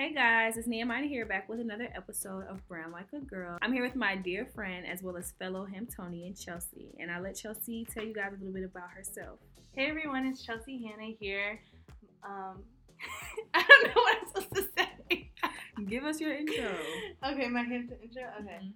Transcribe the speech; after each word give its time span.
Hey 0.00 0.14
guys, 0.14 0.56
it's 0.56 0.66
Nehemiah 0.66 1.04
here 1.04 1.26
back 1.26 1.46
with 1.46 1.60
another 1.60 1.86
episode 1.94 2.46
of 2.46 2.66
Brown 2.68 2.90
Like 2.90 3.08
a 3.14 3.18
Girl. 3.18 3.58
I'm 3.60 3.70
here 3.70 3.82
with 3.82 3.94
my 3.94 4.16
dear 4.16 4.46
friend 4.46 4.86
as 4.86 5.02
well 5.02 5.14
as 5.14 5.32
fellow 5.32 5.66
Hamptonian 5.66 6.42
Chelsea, 6.42 6.94
and 6.98 7.10
I'll 7.10 7.20
let 7.20 7.36
Chelsea 7.36 7.84
tell 7.84 8.02
you 8.02 8.14
guys 8.14 8.32
a 8.32 8.36
little 8.38 8.54
bit 8.54 8.64
about 8.64 8.88
herself. 8.96 9.40
Hey 9.72 9.90
everyone, 9.90 10.24
it's 10.24 10.42
Chelsea 10.42 10.82
Hannah 10.82 11.12
here. 11.20 11.60
Um, 12.24 12.62
I 13.54 13.62
don't 13.62 13.88
know 13.88 14.02
what 14.02 14.16
I'm 14.22 14.28
supposed 14.28 14.54
to 14.54 14.68
say. 14.78 15.30
Give 15.86 16.04
us 16.04 16.18
your 16.18 16.32
intro. 16.32 16.70
okay, 17.30 17.48
my 17.48 17.60
Hampton 17.60 17.98
intro. 18.02 18.22
Okay. 18.40 18.58
Mhm. 18.62 18.72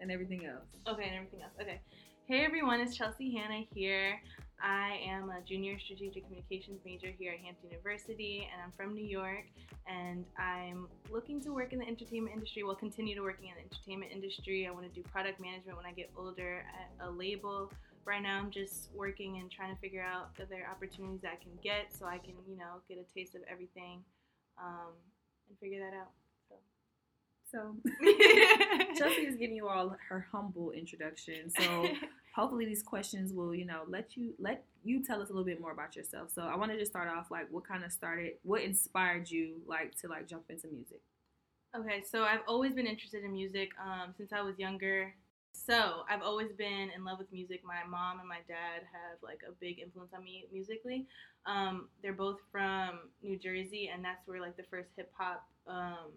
And 0.00 0.10
everything 0.10 0.46
else. 0.46 0.66
Okay, 0.88 1.04
and 1.04 1.14
everything 1.14 1.42
else. 1.42 1.52
Okay. 1.62 1.80
Hey 2.26 2.44
everyone, 2.44 2.80
it's 2.80 2.96
Chelsea 2.96 3.36
Hannah 3.36 3.66
here. 3.72 4.20
I 4.62 5.00
am 5.06 5.30
a 5.30 5.40
junior 5.46 5.78
strategic 5.78 6.24
communications 6.24 6.80
major 6.84 7.08
here 7.18 7.32
at 7.32 7.40
Hampton 7.40 7.70
University, 7.70 8.48
and 8.52 8.60
I'm 8.62 8.72
from 8.76 8.94
New 8.94 9.04
York. 9.06 9.44
And 9.86 10.24
I'm 10.38 10.86
looking 11.10 11.40
to 11.42 11.50
work 11.50 11.72
in 11.72 11.78
the 11.78 11.86
entertainment 11.86 12.34
industry. 12.34 12.62
Well, 12.62 12.74
continue 12.74 13.14
to 13.14 13.22
working 13.22 13.48
in 13.48 13.54
the 13.56 13.64
entertainment 13.64 14.12
industry. 14.12 14.66
I 14.66 14.70
want 14.70 14.86
to 14.86 14.92
do 14.92 15.02
product 15.08 15.40
management 15.40 15.76
when 15.76 15.86
I 15.86 15.92
get 15.92 16.10
older 16.16 16.64
at 16.68 17.06
a 17.06 17.10
label. 17.10 17.72
Right 18.04 18.22
now, 18.22 18.38
I'm 18.38 18.50
just 18.50 18.90
working 18.94 19.38
and 19.38 19.50
trying 19.50 19.74
to 19.74 19.80
figure 19.80 20.02
out 20.02 20.36
are 20.38 20.70
opportunities 20.70 21.22
I 21.24 21.36
can 21.42 21.52
get, 21.62 21.92
so 21.92 22.06
I 22.06 22.18
can, 22.18 22.34
you 22.48 22.56
know, 22.56 22.80
get 22.88 22.98
a 22.98 23.14
taste 23.14 23.34
of 23.34 23.42
everything, 23.50 24.04
um, 24.58 24.92
and 25.48 25.58
figure 25.58 25.80
that 25.80 25.96
out. 25.96 26.19
So. 27.50 27.76
Chelsea 28.96 29.26
is 29.26 29.36
giving 29.36 29.56
you 29.56 29.68
all 29.68 29.96
her 30.08 30.26
humble 30.30 30.70
introduction. 30.70 31.50
So 31.58 31.88
hopefully 32.34 32.66
these 32.66 32.82
questions 32.82 33.32
will, 33.32 33.54
you 33.54 33.64
know, 33.64 33.82
let 33.88 34.16
you 34.16 34.34
let 34.38 34.64
you 34.82 35.04
tell 35.04 35.20
us 35.20 35.28
a 35.28 35.32
little 35.32 35.44
bit 35.44 35.60
more 35.60 35.72
about 35.72 35.96
yourself. 35.96 36.30
So 36.34 36.42
I 36.42 36.56
want 36.56 36.70
to 36.72 36.78
just 36.78 36.92
start 36.92 37.08
off 37.08 37.30
like 37.30 37.46
what 37.50 37.66
kind 37.66 37.84
of 37.84 37.92
started, 37.92 38.34
what 38.42 38.62
inspired 38.62 39.30
you 39.30 39.56
like 39.66 39.94
to 40.00 40.08
like 40.08 40.28
jump 40.28 40.44
into 40.48 40.68
music. 40.68 41.00
Okay, 41.76 42.02
so 42.08 42.24
I've 42.24 42.40
always 42.48 42.72
been 42.72 42.86
interested 42.86 43.22
in 43.24 43.32
music 43.32 43.70
um, 43.80 44.12
since 44.16 44.32
I 44.32 44.42
was 44.42 44.58
younger. 44.58 45.14
So 45.52 46.02
I've 46.08 46.22
always 46.22 46.52
been 46.52 46.90
in 46.94 47.04
love 47.04 47.18
with 47.18 47.32
music. 47.32 47.60
My 47.64 47.88
mom 47.88 48.18
and 48.20 48.28
my 48.28 48.40
dad 48.48 48.82
have 48.92 49.18
like 49.22 49.40
a 49.48 49.52
big 49.60 49.78
influence 49.78 50.12
on 50.14 50.24
me 50.24 50.46
musically. 50.52 51.06
Um, 51.46 51.88
they're 52.02 52.12
both 52.12 52.38
from 52.50 53.10
New 53.22 53.38
Jersey, 53.38 53.90
and 53.92 54.04
that's 54.04 54.26
where 54.26 54.40
like 54.40 54.56
the 54.56 54.64
first 54.70 54.88
hip 54.96 55.12
hop, 55.16 55.46
um, 55.66 56.10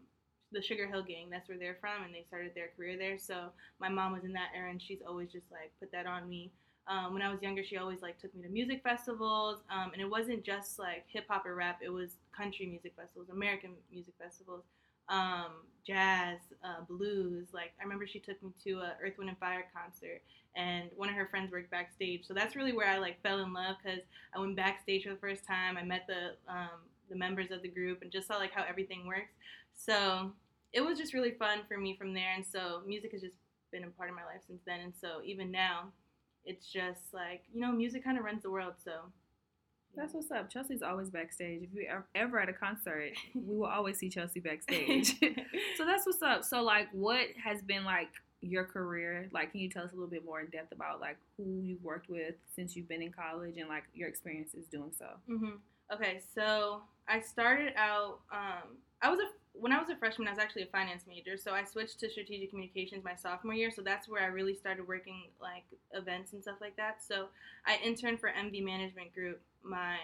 the 0.53 0.61
Sugar 0.61 0.87
Hill 0.87 1.03
Gang, 1.03 1.29
that's 1.29 1.49
where 1.49 1.57
they're 1.57 1.77
from, 1.81 2.03
and 2.05 2.13
they 2.13 2.23
started 2.27 2.51
their 2.55 2.69
career 2.77 2.97
there. 2.97 3.17
So 3.17 3.49
my 3.79 3.89
mom 3.89 4.13
was 4.13 4.23
in 4.23 4.33
that 4.33 4.49
era, 4.55 4.69
and 4.69 4.81
she's 4.81 4.99
always 5.07 5.31
just 5.31 5.51
like 5.51 5.71
put 5.79 5.91
that 5.91 6.05
on 6.05 6.29
me. 6.29 6.51
Um, 6.87 7.13
when 7.13 7.21
I 7.21 7.31
was 7.31 7.41
younger, 7.41 7.63
she 7.63 7.77
always 7.77 8.01
like 8.01 8.19
took 8.19 8.35
me 8.35 8.43
to 8.43 8.49
music 8.49 8.81
festivals, 8.83 9.59
um, 9.71 9.91
and 9.93 10.01
it 10.01 10.09
wasn't 10.09 10.43
just 10.43 10.79
like 10.79 11.05
hip 11.07 11.25
hop 11.29 11.45
or 11.45 11.55
rap. 11.55 11.79
It 11.83 11.89
was 11.89 12.17
country 12.35 12.65
music 12.65 12.93
festivals, 12.97 13.29
American 13.29 13.71
music 13.91 14.13
festivals 14.21 14.63
um, 15.09 15.51
jazz, 15.85 16.39
uh, 16.63 16.81
blues. 16.87 17.47
Like 17.53 17.73
I 17.79 17.83
remember 17.83 18.07
she 18.07 18.19
took 18.19 18.41
me 18.41 18.51
to 18.63 18.79
a 18.79 18.93
Earth, 19.03 19.17
Wind 19.17 19.29
and 19.29 19.37
Fire 19.37 19.65
concert, 19.73 20.21
and 20.55 20.89
one 20.95 21.09
of 21.09 21.15
her 21.15 21.27
friends 21.27 21.51
worked 21.51 21.71
backstage. 21.71 22.25
So 22.27 22.33
that's 22.33 22.55
really 22.55 22.73
where 22.73 22.87
I 22.87 22.97
like 22.97 23.21
fell 23.21 23.39
in 23.39 23.53
love 23.53 23.75
because 23.83 23.99
I 24.35 24.39
went 24.39 24.55
backstage 24.55 25.03
for 25.03 25.09
the 25.09 25.17
first 25.17 25.45
time. 25.45 25.77
I 25.77 25.83
met 25.83 26.07
the 26.07 26.35
um, 26.51 26.79
the 27.09 27.15
members 27.15 27.51
of 27.51 27.61
the 27.61 27.67
group 27.67 28.01
and 28.01 28.11
just 28.11 28.27
saw 28.27 28.37
like 28.37 28.51
how 28.53 28.63
everything 28.67 29.05
works. 29.05 29.33
So 29.75 30.31
it 30.73 30.81
was 30.81 30.97
just 30.97 31.13
really 31.13 31.31
fun 31.31 31.59
for 31.67 31.77
me 31.77 31.95
from 31.95 32.13
there. 32.13 32.33
And 32.35 32.45
so 32.45 32.81
music 32.85 33.11
has 33.11 33.21
just 33.21 33.35
been 33.71 33.83
a 33.83 33.87
part 33.87 34.09
of 34.09 34.15
my 34.15 34.23
life 34.23 34.41
since 34.47 34.61
then. 34.65 34.79
And 34.79 34.93
so 34.99 35.21
even 35.23 35.51
now, 35.51 35.91
it's 36.45 36.67
just 36.67 37.13
like 37.13 37.43
you 37.53 37.61
know, 37.61 37.71
music 37.71 38.03
kind 38.03 38.17
of 38.17 38.23
runs 38.23 38.43
the 38.43 38.51
world. 38.51 38.73
So. 38.83 38.91
That's 39.95 40.13
what's 40.15 40.31
up. 40.31 40.49
Chelsea's 40.49 40.81
always 40.81 41.11
backstage. 41.11 41.61
If 41.61 41.69
you 41.71 41.87
are 41.87 42.03
ever 42.15 42.39
at 42.39 42.49
a 42.49 42.53
concert, 42.53 43.11
we 43.35 43.55
will 43.55 43.67
always 43.67 43.99
see 43.99 44.09
Chelsea 44.09 44.39
backstage. 44.39 45.19
so 45.77 45.85
that's 45.85 46.05
what's 46.07 46.21
up. 46.23 46.43
So 46.43 46.63
like, 46.63 46.87
what 46.93 47.27
has 47.43 47.61
been 47.61 47.85
like 47.85 48.09
your 48.41 48.63
career? 48.63 49.29
Like, 49.31 49.51
can 49.51 49.61
you 49.61 49.69
tell 49.69 49.83
us 49.83 49.91
a 49.91 49.95
little 49.95 50.09
bit 50.09 50.25
more 50.25 50.41
in 50.41 50.47
depth 50.47 50.71
about 50.71 50.99
like 50.99 51.17
who 51.37 51.61
you've 51.61 51.83
worked 51.83 52.09
with 52.09 52.33
since 52.55 52.75
you've 52.75 52.87
been 52.89 53.03
in 53.03 53.11
college 53.11 53.57
and 53.57 53.69
like 53.69 53.83
your 53.93 54.09
experiences 54.09 54.65
doing 54.71 54.91
so? 54.97 55.05
hmm 55.27 55.57
Okay, 55.93 56.21
so 56.33 56.81
I 57.07 57.19
started 57.19 57.73
out. 57.75 58.19
Um, 58.31 58.77
I 59.01 59.11
was 59.11 59.19
a 59.19 59.27
when 59.53 59.71
I 59.71 59.79
was 59.79 59.89
a 59.89 59.95
freshman, 59.95 60.27
I 60.27 60.31
was 60.31 60.39
actually 60.39 60.63
a 60.63 60.67
finance 60.67 61.03
major. 61.07 61.37
So 61.37 61.53
I 61.53 61.63
switched 61.63 61.99
to 61.99 62.09
strategic 62.09 62.49
communications 62.49 63.03
my 63.03 63.15
sophomore 63.15 63.53
year. 63.53 63.71
So 63.71 63.81
that's 63.81 64.09
where 64.09 64.23
I 64.23 64.27
really 64.27 64.55
started 64.55 64.87
working 64.87 65.23
like 65.41 65.63
events 65.91 66.33
and 66.33 66.41
stuff 66.41 66.57
like 66.59 66.75
that. 66.77 67.03
So 67.03 67.27
I 67.65 67.77
interned 67.83 68.19
for 68.19 68.29
MV 68.29 68.63
Management 68.63 69.13
Group 69.13 69.39
my 69.63 69.97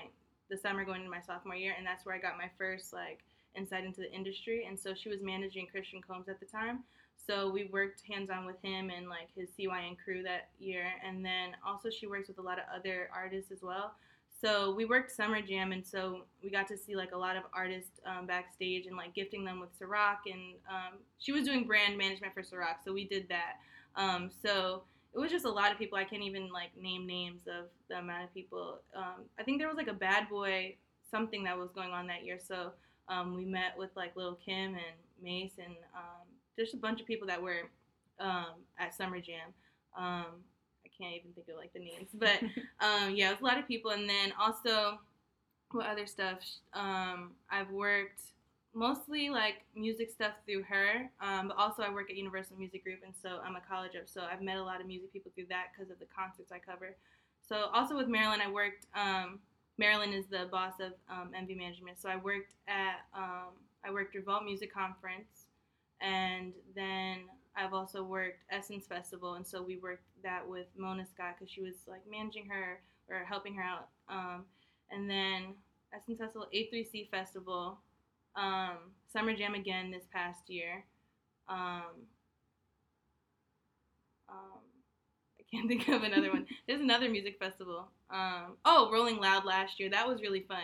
the 0.49 0.57
summer 0.57 0.83
going 0.83 1.01
into 1.01 1.11
my 1.11 1.21
sophomore 1.21 1.55
year, 1.55 1.75
and 1.77 1.85
that's 1.85 2.05
where 2.05 2.15
I 2.15 2.19
got 2.19 2.38
my 2.38 2.49
first 2.57 2.91
like 2.93 3.19
insight 3.55 3.85
into 3.85 4.01
the 4.01 4.11
industry. 4.11 4.65
And 4.67 4.79
so 4.79 4.93
she 4.93 5.09
was 5.09 5.21
managing 5.21 5.67
Christian 5.67 6.01
Combs 6.01 6.29
at 6.29 6.39
the 6.39 6.45
time. 6.45 6.83
So 7.27 7.49
we 7.49 7.65
worked 7.65 8.01
hands 8.07 8.29
on 8.29 8.45
with 8.45 8.59
him 8.63 8.89
and 8.89 9.07
like 9.07 9.29
his 9.35 9.49
CYN 9.49 9.97
crew 10.03 10.23
that 10.23 10.49
year. 10.59 10.85
And 11.05 11.23
then 11.23 11.55
also 11.65 11.89
she 11.89 12.07
works 12.07 12.27
with 12.27 12.39
a 12.39 12.41
lot 12.41 12.57
of 12.57 12.65
other 12.73 13.09
artists 13.13 13.51
as 13.51 13.61
well. 13.61 13.93
So 14.41 14.73
we 14.73 14.85
worked 14.85 15.11
Summer 15.11 15.41
Jam, 15.41 15.73
and 15.73 15.85
so 15.85 16.22
we 16.41 16.50
got 16.50 16.67
to 16.69 16.77
see 16.77 16.95
like 16.95 17.11
a 17.11 17.17
lot 17.17 17.35
of 17.35 17.44
artists 17.53 18.00
um, 18.05 18.25
backstage 18.25 18.85
and 18.85 18.95
like 18.95 19.13
gifting 19.13 19.44
them 19.44 19.59
with 19.59 19.77
Ciroc. 19.77 20.17
And 20.31 20.55
um, 20.69 21.00
she 21.17 21.33
was 21.33 21.44
doing 21.44 21.66
brand 21.67 21.97
management 21.97 22.33
for 22.33 22.41
Ciroc, 22.41 22.77
so 22.85 22.94
we 22.94 23.05
did 23.05 23.27
that. 23.29 23.57
Um, 23.95 24.29
so 24.41 24.83
it 25.13 25.19
was 25.19 25.29
just 25.29 25.44
a 25.44 25.50
lot 25.50 25.72
of 25.72 25.77
people. 25.77 25.97
I 25.97 26.05
can't 26.05 26.23
even 26.23 26.50
like 26.51 26.69
name 26.79 27.05
names 27.05 27.41
of 27.47 27.66
the 27.89 27.97
amount 27.97 28.23
of 28.23 28.33
people. 28.33 28.79
Um, 28.95 29.25
I 29.38 29.44
think 29.44 29.59
there 29.59 29.67
was 29.67 29.77
like 29.77 29.89
a 29.89 29.94
Bad 29.94 30.29
Boy 30.29 30.75
something 31.11 31.44
that 31.44 31.57
was 31.57 31.71
going 31.71 31.91
on 31.91 32.07
that 32.07 32.23
year. 32.23 32.39
So 32.39 32.71
um, 33.09 33.35
we 33.35 33.44
met 33.44 33.77
with 33.77 33.89
like 33.95 34.16
Lil 34.16 34.38
Kim 34.45 34.75
and 34.75 34.95
Mase 35.21 35.53
and 35.57 35.75
um, 35.94 36.27
just 36.57 36.73
a 36.73 36.77
bunch 36.77 37.01
of 37.01 37.07
people 37.07 37.27
that 37.27 37.41
were 37.41 37.69
at 38.79 38.95
Summer 38.95 39.19
Jam. 39.19 39.53
Can't 40.99 41.15
even 41.15 41.31
think 41.31 41.47
of 41.47 41.55
like 41.55 41.73
the 41.73 41.79
names, 41.79 42.09
but 42.13 42.41
um, 42.85 43.15
yeah, 43.15 43.29
it 43.29 43.31
was 43.31 43.41
a 43.41 43.45
lot 43.45 43.57
of 43.57 43.67
people. 43.67 43.91
And 43.91 44.09
then 44.09 44.33
also, 44.39 44.99
what 45.71 45.87
other 45.87 46.05
stuff? 46.05 46.39
Um, 46.73 47.31
I've 47.49 47.69
worked 47.71 48.21
mostly 48.73 49.29
like 49.29 49.65
music 49.75 50.11
stuff 50.11 50.33
through 50.45 50.63
her, 50.63 51.09
um, 51.21 51.47
but 51.47 51.57
also 51.57 51.83
I 51.83 51.89
work 51.89 52.09
at 52.09 52.15
Universal 52.15 52.57
Music 52.57 52.83
Group, 52.83 52.99
and 53.03 53.13
so 53.21 53.39
I'm 53.45 53.55
a 53.55 53.61
college 53.61 53.91
rep. 53.95 54.09
So 54.09 54.21
I've 54.21 54.41
met 54.41 54.57
a 54.57 54.63
lot 54.63 54.81
of 54.81 54.88
music 54.88 55.11
people 55.11 55.31
through 55.35 55.47
that 55.49 55.67
because 55.73 55.91
of 55.91 55.99
the 55.99 56.05
concerts 56.05 56.51
I 56.51 56.59
cover. 56.59 56.95
So 57.47 57.69
also 57.73 57.95
with 57.95 58.07
Marilyn, 58.07 58.41
I 58.41 58.51
worked. 58.51 58.85
Um, 58.95 59.39
Marilyn 59.77 60.11
is 60.11 60.25
the 60.27 60.47
boss 60.51 60.73
of 60.81 60.93
um, 61.09 61.31
MV 61.33 61.57
Management, 61.57 62.01
so 62.01 62.09
I 62.09 62.17
worked 62.17 62.53
at 62.67 63.05
um, 63.15 63.53
I 63.83 63.91
worked 63.91 64.13
Revolt 64.15 64.43
Music 64.43 64.73
Conference, 64.73 65.45
and 66.01 66.53
then 66.75 67.19
I've 67.55 67.73
also 67.73 68.03
worked 68.03 68.43
Essence 68.51 68.85
Festival, 68.87 69.35
and 69.35 69.45
so 69.45 69.61
we 69.61 69.77
worked 69.77 70.05
that 70.23 70.47
with 70.47 70.67
Mona 70.77 71.05
Scott 71.05 71.35
because 71.37 71.51
she 71.51 71.61
was 71.61 71.75
like 71.87 72.01
managing 72.09 72.47
her 72.47 72.79
or 73.09 73.25
helping 73.25 73.55
her 73.55 73.63
out. 73.63 73.89
Um, 74.07 74.45
and 74.91 75.09
then 75.09 75.55
Essence 75.93 76.19
Festival, 76.19 76.47
A3C 76.53 77.09
Festival, 77.09 77.79
um, 78.35 78.77
Summer 79.11 79.33
Jam 79.35 79.55
again 79.55 79.91
this 79.91 80.05
past 80.13 80.49
year. 80.49 80.85
Um, 81.47 82.05
um, 84.29 84.61
I 85.39 85.43
can't 85.51 85.67
think 85.67 85.88
of 85.88 86.03
another 86.03 86.31
one. 86.31 86.45
There's 86.67 86.81
another 86.81 87.09
music 87.09 87.38
festival. 87.39 87.89
Um, 88.09 88.57
oh, 88.65 88.89
Rolling 88.91 89.17
Loud 89.17 89.45
last 89.45 89.79
year. 89.79 89.89
That 89.89 90.07
was 90.07 90.21
really 90.21 90.45
fun. 90.47 90.63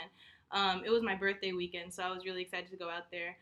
Um, 0.51 0.83
it 0.85 0.89
was 0.91 1.01
my 1.01 1.15
birthday 1.15 1.51
weekend, 1.51 1.93
so 1.93 2.03
I 2.03 2.11
was 2.11 2.25
really 2.25 2.43
excited 2.43 2.69
to 2.69 2.77
go 2.77 2.89
out 2.89 3.11
there. 3.11 3.35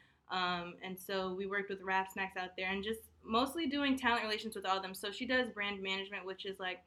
And 0.94 1.00
so 1.00 1.34
we 1.34 1.48
worked 1.48 1.70
with 1.70 1.82
Rap 1.82 2.12
Snacks 2.12 2.38
out 2.38 2.52
there 2.58 2.70
and 2.70 2.84
just 2.84 3.00
mostly 3.26 3.68
doing 3.68 3.98
talent 3.98 4.24
relations 4.24 4.56
with 4.56 4.66
all 4.66 4.78
of 4.78 4.84
them. 4.84 4.94
So 4.94 5.12
she 5.12 5.26
does 5.26 5.48
brand 5.50 5.82
management, 5.82 6.26
which 6.26 6.46
is 6.46 6.60
like, 6.60 6.84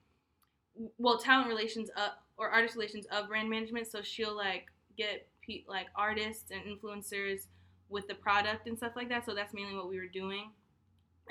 well, 0.98 1.18
talent 1.18 1.48
relations 1.48 1.88
of, 1.96 2.10
or 2.36 2.50
artist 2.50 2.74
relations 2.76 3.06
of 3.10 3.28
brand 3.28 3.48
management. 3.48 3.86
So 3.86 4.02
she'll 4.02 4.36
like 4.36 4.66
get 4.96 5.26
pe- 5.46 5.64
like 5.68 5.86
artists 5.94 6.50
and 6.50 6.62
influencers 6.64 7.46
with 7.88 8.06
the 8.08 8.14
product 8.14 8.66
and 8.66 8.76
stuff 8.76 8.92
like 8.96 9.08
that. 9.08 9.24
So 9.24 9.34
that's 9.34 9.54
mainly 9.54 9.74
what 9.74 9.88
we 9.88 9.96
were 9.98 10.06
doing. 10.08 10.50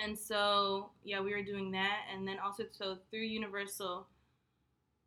And 0.04 0.18
so 0.18 0.90
yeah, 1.04 1.22
we 1.22 1.32
were 1.32 1.42
doing 1.44 1.72
that, 1.72 2.00
and 2.14 2.28
then 2.28 2.38
also 2.44 2.64
so 2.72 2.98
through 3.12 3.22
Universal, 3.22 4.06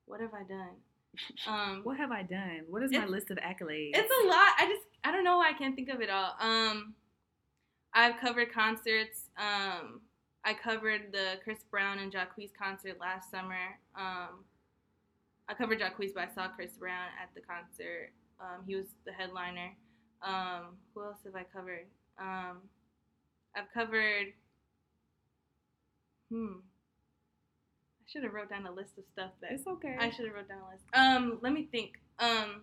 what 0.06 0.20
have 0.20 0.32
I 0.32 0.44
done? 0.48 0.70
Um, 1.46 1.80
What 1.84 1.96
have 1.98 2.10
I 2.12 2.22
done? 2.22 2.60
What 2.68 2.82
is 2.82 2.92
my 2.92 3.04
list 3.06 3.30
of 3.30 3.38
accolades? 3.38 3.90
it's 3.94 4.10
a 4.24 4.26
lot. 4.28 4.48
I 4.58 4.66
just 4.68 4.86
I 5.04 5.10
don't 5.12 5.24
know 5.24 5.38
why 5.38 5.50
I 5.50 5.52
can't 5.52 5.74
think 5.74 5.88
of 5.88 6.00
it 6.00 6.08
all. 6.10 6.34
Um, 6.40 6.94
I've 7.94 8.18
covered 8.20 8.52
concerts. 8.52 9.30
Um, 9.36 10.00
I 10.44 10.54
covered 10.54 11.12
the 11.12 11.34
Chris 11.44 11.64
Brown 11.70 11.98
and 11.98 12.12
Jacquees 12.12 12.50
concert 12.60 12.98
last 13.00 13.30
summer. 13.30 13.78
Um, 13.96 14.44
I 15.48 15.54
covered 15.54 15.80
Jacquees, 15.80 16.12
but 16.14 16.28
I 16.28 16.34
saw 16.34 16.48
Chris 16.48 16.72
Brown 16.72 17.08
at 17.20 17.30
the 17.34 17.40
concert. 17.40 18.12
Um, 18.40 18.64
he 18.66 18.76
was 18.76 18.86
the 19.04 19.12
headliner. 19.12 19.70
Um, 20.22 20.76
who 20.94 21.04
else 21.04 21.18
have 21.24 21.34
I 21.34 21.44
covered? 21.44 21.86
Um, 22.18 22.58
I've 23.56 23.72
covered. 23.72 24.32
Hmm. 26.30 26.60
I 28.00 28.04
should 28.06 28.22
have 28.22 28.32
wrote 28.32 28.50
down 28.50 28.66
a 28.66 28.72
list 28.72 28.98
of 28.98 29.04
stuff 29.12 29.30
that 29.40 29.52
It's 29.52 29.66
okay. 29.66 29.96
I 29.98 30.10
should 30.10 30.26
have 30.26 30.34
wrote 30.34 30.48
down 30.48 30.58
a 30.66 30.70
list. 30.72 30.84
Um, 30.94 31.38
let 31.42 31.52
me 31.52 31.68
think. 31.70 32.00
Um, 32.18 32.62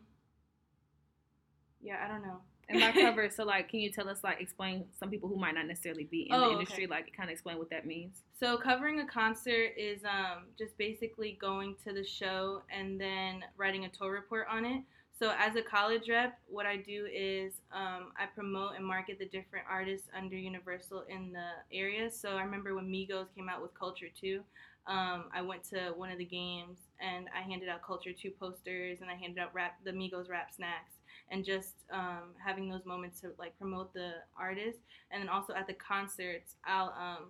yeah, 1.81 1.97
I 2.03 2.07
don't 2.07 2.23
know. 2.23 2.41
And 2.67 2.79
by 2.79 2.91
cover, 2.91 3.29
so 3.29 3.43
like, 3.43 3.69
can 3.69 3.79
you 3.79 3.91
tell 3.91 4.09
us 4.09 4.23
like 4.23 4.41
explain 4.41 4.85
some 4.97 5.09
people 5.09 5.29
who 5.29 5.37
might 5.37 5.55
not 5.55 5.67
necessarily 5.67 6.05
be 6.05 6.29
in 6.29 6.35
Oh, 6.35 6.39
the 6.39 6.45
okay. 6.45 6.53
industry, 6.53 6.87
like 6.87 7.13
kind 7.15 7.29
of 7.29 7.33
explain 7.33 7.57
what 7.57 7.69
that 7.69 7.85
means? 7.85 8.23
So 8.39 8.57
covering 8.57 8.99
a 9.01 9.07
concert 9.07 9.73
is 9.77 10.03
um, 10.03 10.45
just 10.57 10.77
basically 10.77 11.37
going 11.39 11.75
to 11.85 11.93
the 11.93 12.03
show 12.03 12.63
and 12.75 12.99
then 12.99 13.43
writing 13.57 13.85
a 13.85 13.89
tour 13.89 14.11
report 14.11 14.47
on 14.49 14.65
it. 14.65 14.81
So 15.17 15.33
as 15.37 15.55
a 15.55 15.61
college 15.61 16.09
rep, 16.09 16.37
what 16.47 16.65
I 16.65 16.75
do 16.75 17.07
is 17.13 17.53
um, 17.71 18.11
I 18.17 18.25
promote 18.33 18.75
and 18.75 18.85
market 18.85 19.17
the 19.17 19.27
different 19.27 19.65
artists 19.69 20.09
under 20.15 20.35
Universal 20.35 21.05
in 21.07 21.31
the 21.31 21.77
area. 21.77 22.11
So 22.11 22.31
I 22.31 22.43
remember 22.43 22.75
when 22.75 22.87
Migos 22.87 23.27
came 23.33 23.47
out 23.47 23.61
with 23.61 23.73
Culture 23.79 24.07
2, 24.19 24.41
um, 24.87 25.25
I 25.33 25.41
went 25.41 25.63
to 25.69 25.93
one 25.95 26.11
of 26.11 26.17
the 26.17 26.25
games 26.25 26.79
and 26.99 27.27
I 27.35 27.41
handed 27.41 27.69
out 27.69 27.81
Culture 27.81 28.11
2 28.11 28.31
posters 28.31 28.99
and 29.01 29.09
I 29.09 29.15
handed 29.15 29.39
out 29.39 29.53
rap 29.53 29.77
the 29.85 29.91
Migos 29.91 30.29
rap 30.29 30.53
snacks 30.53 30.91
and 31.31 31.43
just 31.43 31.73
um, 31.91 32.33
having 32.43 32.69
those 32.69 32.85
moments 32.85 33.19
to 33.21 33.31
like 33.39 33.57
promote 33.57 33.93
the 33.93 34.11
artist. 34.37 34.79
And 35.11 35.21
then 35.21 35.29
also 35.29 35.53
at 35.53 35.67
the 35.67 35.73
concerts, 35.73 36.55
I'll 36.65 36.93
um, 36.99 37.25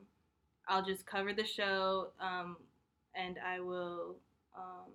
I'll 0.68 0.84
just 0.84 1.06
cover 1.06 1.34
the 1.34 1.46
show, 1.46 2.08
um, 2.20 2.58
and 3.16 3.38
I 3.46 3.60
will 3.60 4.16
um, 4.58 4.92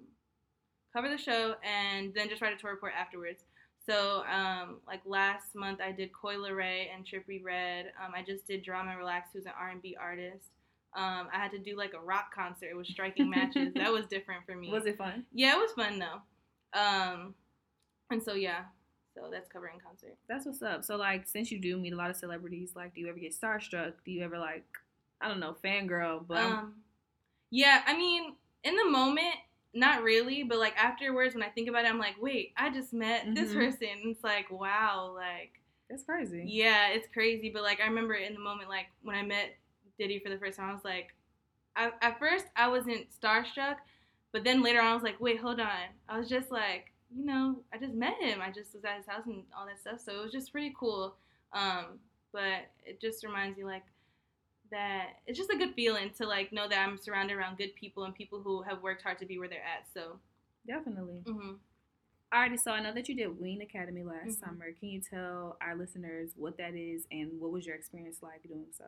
cover 0.93 1.09
the 1.09 1.19
show 1.19 1.55
and 1.63 2.13
then 2.15 2.29
just 2.29 2.43
write 2.43 2.53
a 2.53 2.57
tour 2.57 2.73
report 2.73 2.93
afterwards. 2.99 3.45
So, 3.87 4.23
um, 4.31 4.77
like 4.87 5.01
last 5.07 5.55
month, 5.55 5.81
I 5.81 5.91
did 5.91 6.11
Coi 6.13 6.37
Leray 6.37 6.87
and 6.95 7.05
Trippie 7.05 7.43
Redd. 7.43 7.87
Um, 8.05 8.13
I 8.15 8.23
just 8.23 8.47
did 8.47 8.63
Drama 8.63 8.97
Relax, 8.97 9.31
who's 9.33 9.47
an 9.47 9.53
R&B 9.59 9.97
artist. 9.99 10.51
Um, 10.95 11.29
I 11.33 11.39
had 11.39 11.51
to 11.53 11.59
do 11.59 11.77
like 11.77 11.95
a 11.95 12.01
rock 12.01 12.35
concert 12.35 12.77
with 12.77 12.87
striking 12.87 13.31
matches. 13.31 13.73
that 13.75 13.93
was 13.93 14.07
different 14.07 14.45
for 14.45 14.55
me. 14.55 14.71
Was 14.71 14.87
it 14.87 14.99
fun? 14.99 15.25
Yeah, 15.33 15.57
it 15.57 15.59
was 15.59 15.73
fun 15.73 15.99
though. 15.99 16.79
Um, 16.79 17.35
and 18.11 18.23
so 18.23 18.35
yeah, 18.35 18.65
so 19.21 19.31
that's 19.31 19.49
covering 19.49 19.79
concert. 19.85 20.17
That's 20.29 20.47
what's 20.47 20.63
up. 20.63 20.85
So 20.85 20.97
like, 20.97 21.27
since 21.27 21.51
you 21.51 21.59
do 21.61 21.77
meet 21.79 21.93
a 21.93 21.97
lot 21.97 22.11
of 22.11 22.17
celebrities, 22.17 22.73
like, 22.75 22.95
do 22.95 23.01
you 23.01 23.09
ever 23.09 23.19
get 23.19 23.35
starstruck? 23.39 23.93
Do 24.05 24.11
you 24.13 24.25
ever 24.25 24.39
like, 24.39 24.65
I 25.21 25.29
don't 25.29 25.41
know, 25.41 25.57
fangirl? 25.65 26.27
But 26.27 26.43
Um, 26.43 26.75
yeah, 27.51 27.83
I 27.87 27.97
mean, 27.97 28.35
in 28.65 28.77
the 28.77 28.85
moment, 28.87 29.35
not 29.75 30.03
really, 30.03 30.43
but 30.43 30.59
like 30.59 30.77
afterwards, 30.77 31.35
when 31.35 31.43
I 31.43 31.49
think 31.49 31.69
about 31.69 31.85
it, 31.85 31.89
I'm 31.89 31.99
like, 31.99 32.17
wait, 32.21 32.53
I 32.57 32.71
just 32.71 32.93
met 32.93 33.27
this 33.35 33.51
Mhm. 33.51 33.55
person. 33.55 33.89
It's 34.05 34.25
like, 34.25 34.51
wow, 34.51 35.13
like, 35.15 35.61
that's 35.89 36.05
crazy. 36.05 36.45
yeah, 36.47 36.89
it's 36.89 37.09
crazy. 37.13 37.51
But 37.51 37.63
like, 37.63 37.81
I 37.81 37.87
remember 37.87 38.15
in 38.15 38.35
the 38.35 38.41
moment, 38.41 38.69
like 38.69 38.87
when 39.03 39.17
I 39.17 39.23
met 39.23 39.57
Diddy 39.99 40.19
for 40.19 40.31
the 40.31 40.39
first 40.39 40.59
time, 40.59 40.71
I 40.71 40.73
was 40.73 40.85
like, 40.85 41.15
I, 41.77 41.93
at 42.03 42.19
first 42.19 42.47
I 42.57 42.69
wasn't 42.69 43.07
starstruck, 43.21 43.77
but 44.33 44.45
then 44.45 44.63
later 44.63 44.81
on, 44.81 44.87
I 44.89 44.95
was 44.95 45.03
like, 45.03 45.21
wait, 45.21 45.41
hold 45.41 45.61
on. 45.61 45.89
I 46.09 46.19
was 46.19 46.29
just 46.29 46.51
like, 46.51 46.93
you 47.15 47.25
know, 47.25 47.57
I 47.73 47.79
just 47.79 47.95
met 47.95 48.15
him. 48.21 48.41
I 48.41 48.51
just 48.51 48.75
was 48.75 48.85
at 48.85 48.97
his 48.99 49.07
house 49.07 49.27
and 49.27 49.43
all 49.57 49.67
that 49.67 49.81
stuff. 49.81 50.01
So 50.01 50.19
it 50.21 50.23
was 50.23 50.33
just 50.33 50.53
pretty 50.53 50.75
cool. 50.79 51.15
Um, 51.53 51.99
but 52.33 52.69
it 52.85 53.01
just 53.01 53.25
reminds 53.25 53.59
me 53.59 53.65
like 53.65 53.83
that 54.71 55.17
it's 55.27 55.37
just 55.39 55.51
a 55.51 55.57
good 55.59 55.75
feeling 55.75 56.11
to 56.19 56.27
like 56.27 56.53
know 56.53 56.69
that 56.69 56.79
I'm 56.87 56.97
surrounded 56.97 57.37
around 57.37 57.59
good 57.59 57.75
people 57.75 58.05
and 58.05 58.15
people 58.15 58.41
who 58.41 58.63
have 58.63 58.83
worked 58.83 59.03
hard 59.03 59.19
to 59.19 59.27
be 59.27 59.39
where 59.39 59.49
they're 59.49 59.59
at. 59.59 59.87
So, 59.93 60.19
Definitely. 60.67 61.23
hmm 61.27 61.55
Alrighty, 62.33 62.61
so 62.61 62.71
I 62.71 62.81
know 62.81 62.95
that 62.95 63.09
you 63.09 63.17
did 63.17 63.41
Ween 63.41 63.61
Academy 63.61 64.05
last 64.05 64.27
Mhm. 64.39 64.41
summer. 64.41 64.71
Can 64.73 64.89
you 64.91 65.01
tell 65.01 65.57
our 65.61 65.75
listeners 65.75 66.37
what 66.37 66.57
that 66.59 66.75
is 66.77 67.05
and 67.11 67.41
what 67.41 67.51
was 67.51 67.67
your 67.67 67.75
experience 67.75 68.23
like 68.23 68.45
doing 68.45 68.67
so? 68.71 68.85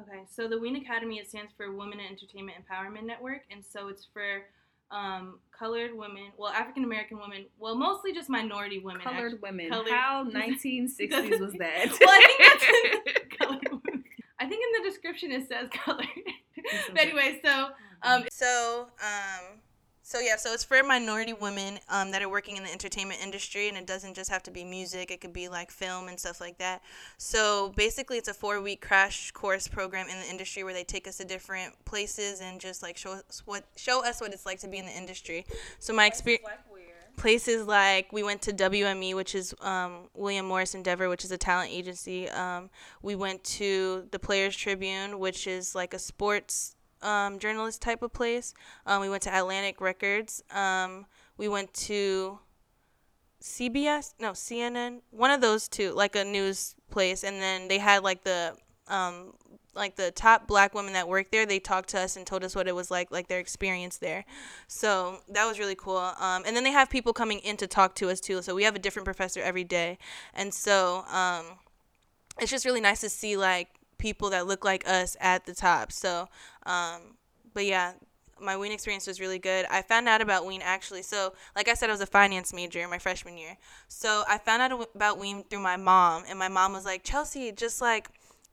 Okay, 0.00 0.22
so 0.30 0.48
the 0.48 0.58
WEEN 0.58 0.76
Academy 0.76 1.18
it 1.18 1.28
stands 1.28 1.52
for 1.52 1.70
Women 1.72 2.00
in 2.00 2.06
Entertainment 2.06 2.56
Empowerment 2.64 3.04
Network, 3.04 3.42
and 3.50 3.62
so 3.62 3.88
it's 3.88 4.06
for 4.06 4.46
um, 4.90 5.40
colored 5.56 5.90
women, 5.96 6.32
well, 6.36 6.52
African 6.52 6.84
American 6.84 7.18
women, 7.18 7.46
well, 7.58 7.74
mostly 7.76 8.12
just 8.12 8.28
minority 8.28 8.78
women. 8.78 9.00
Colored 9.02 9.24
actually. 9.34 9.38
women. 9.42 9.70
Colored- 9.70 9.88
How 9.90 10.24
1960s 10.30 11.40
was 11.40 11.52
that? 11.54 11.96
well, 12.00 12.10
I 12.10 12.34
think 12.36 13.10
that's 13.10 13.26
colored 13.38 13.68
women. 13.84 14.04
I 14.38 14.46
think 14.46 14.62
in 14.62 14.82
the 14.82 14.88
description 14.90 15.32
it 15.32 15.48
says 15.48 15.68
colored. 15.72 16.06
but 16.92 17.00
anyway, 17.00 17.40
so 17.44 17.68
um, 18.02 18.24
so 18.30 18.86
um, 19.02 19.58
so 20.06 20.20
yeah, 20.20 20.36
so 20.36 20.52
it's 20.52 20.62
for 20.62 20.80
minority 20.84 21.32
women 21.32 21.80
um, 21.88 22.12
that 22.12 22.22
are 22.22 22.28
working 22.28 22.56
in 22.56 22.62
the 22.62 22.70
entertainment 22.70 23.18
industry, 23.20 23.68
and 23.68 23.76
it 23.76 23.88
doesn't 23.88 24.14
just 24.14 24.30
have 24.30 24.40
to 24.44 24.52
be 24.52 24.62
music; 24.62 25.10
it 25.10 25.20
could 25.20 25.32
be 25.32 25.48
like 25.48 25.68
film 25.68 26.06
and 26.06 26.20
stuff 26.20 26.40
like 26.40 26.58
that. 26.58 26.80
So 27.18 27.72
basically, 27.74 28.16
it's 28.16 28.28
a 28.28 28.34
four-week 28.34 28.80
crash 28.80 29.32
course 29.32 29.66
program 29.66 30.06
in 30.08 30.16
the 30.20 30.30
industry 30.30 30.62
where 30.62 30.72
they 30.72 30.84
take 30.84 31.08
us 31.08 31.16
to 31.16 31.24
different 31.24 31.74
places 31.86 32.40
and 32.40 32.60
just 32.60 32.84
like 32.84 32.96
show 32.96 33.14
us 33.14 33.42
what 33.46 33.64
show 33.74 34.06
us 34.06 34.20
what 34.20 34.32
it's 34.32 34.46
like 34.46 34.60
to 34.60 34.68
be 34.68 34.78
in 34.78 34.86
the 34.86 34.96
industry. 34.96 35.44
So 35.80 35.92
my 35.92 36.06
experience 36.06 36.46
places 37.16 37.66
like 37.66 38.12
we 38.12 38.22
went 38.22 38.42
to 38.42 38.52
WME, 38.52 39.16
which 39.16 39.34
is 39.34 39.54
um, 39.60 40.08
William 40.14 40.46
Morris 40.46 40.76
Endeavor, 40.76 41.08
which 41.08 41.24
is 41.24 41.32
a 41.32 41.38
talent 41.38 41.72
agency. 41.72 42.28
Um, 42.30 42.70
we 43.02 43.16
went 43.16 43.42
to 43.44 44.06
the 44.12 44.20
Players 44.20 44.56
Tribune, 44.56 45.18
which 45.18 45.48
is 45.48 45.74
like 45.74 45.94
a 45.94 45.98
sports 45.98 46.75
um, 47.02 47.38
journalist 47.38 47.82
type 47.82 48.02
of 48.02 48.12
place. 48.12 48.54
Um, 48.86 49.00
we 49.00 49.08
went 49.08 49.22
to 49.24 49.36
Atlantic 49.36 49.80
Records. 49.80 50.42
Um, 50.50 51.06
we 51.36 51.48
went 51.48 51.72
to 51.74 52.38
CBS, 53.42 54.14
no 54.18 54.32
CNN, 54.32 55.00
one 55.10 55.30
of 55.30 55.40
those 55.40 55.68
two, 55.68 55.92
like 55.92 56.16
a 56.16 56.24
news 56.24 56.74
place, 56.90 57.22
and 57.22 57.40
then 57.40 57.68
they 57.68 57.78
had 57.78 58.02
like 58.02 58.24
the 58.24 58.56
um, 58.88 59.34
like 59.74 59.96
the 59.96 60.10
top 60.10 60.48
black 60.48 60.74
women 60.74 60.94
that 60.94 61.06
worked 61.06 61.32
there. 61.32 61.44
They 61.44 61.58
talked 61.58 61.90
to 61.90 62.00
us 62.00 62.16
and 62.16 62.26
told 62.26 62.42
us 62.42 62.56
what 62.56 62.66
it 62.66 62.74
was 62.74 62.90
like, 62.90 63.10
like 63.10 63.28
their 63.28 63.38
experience 63.38 63.98
there. 63.98 64.24
So 64.68 65.18
that 65.28 65.44
was 65.44 65.58
really 65.58 65.74
cool. 65.74 65.98
Um, 65.98 66.44
and 66.46 66.56
then 66.56 66.64
they 66.64 66.72
have 66.72 66.88
people 66.88 67.12
coming 67.12 67.40
in 67.40 67.56
to 67.58 67.66
talk 67.66 67.94
to 67.96 68.08
us 68.08 68.20
too. 68.20 68.40
So 68.42 68.54
we 68.54 68.64
have 68.64 68.74
a 68.74 68.78
different 68.78 69.04
professor 69.04 69.40
every 69.42 69.64
day, 69.64 69.98
and 70.34 70.52
so 70.52 71.04
um, 71.12 71.44
it's 72.40 72.50
just 72.50 72.64
really 72.64 72.80
nice 72.80 73.00
to 73.02 73.08
see 73.08 73.36
like 73.36 73.68
people 73.98 74.30
that 74.30 74.46
look 74.46 74.64
like 74.64 74.88
us 74.88 75.16
at 75.20 75.46
the 75.46 75.54
top. 75.54 75.92
So, 75.92 76.28
um, 76.64 77.16
but 77.54 77.64
yeah, 77.64 77.92
my 78.40 78.56
Ween 78.56 78.72
experience 78.72 79.06
was 79.06 79.20
really 79.20 79.38
good. 79.38 79.66
I 79.70 79.82
found 79.82 80.08
out 80.08 80.20
about 80.20 80.46
Ween 80.46 80.60
actually. 80.62 81.02
So, 81.02 81.32
like 81.54 81.68
I 81.68 81.74
said, 81.74 81.88
I 81.88 81.92
was 81.92 82.00
a 82.00 82.06
finance 82.06 82.52
major 82.52 82.86
my 82.88 82.98
freshman 82.98 83.38
year. 83.38 83.56
So 83.88 84.24
I 84.28 84.38
found 84.38 84.62
out 84.62 84.88
about 84.94 85.18
Ween 85.18 85.44
through 85.44 85.60
my 85.60 85.76
mom, 85.76 86.24
and 86.28 86.38
my 86.38 86.48
mom 86.48 86.72
was 86.72 86.84
like, 86.84 87.02
Chelsea, 87.02 87.50
just 87.52 87.80
like 87.80 88.10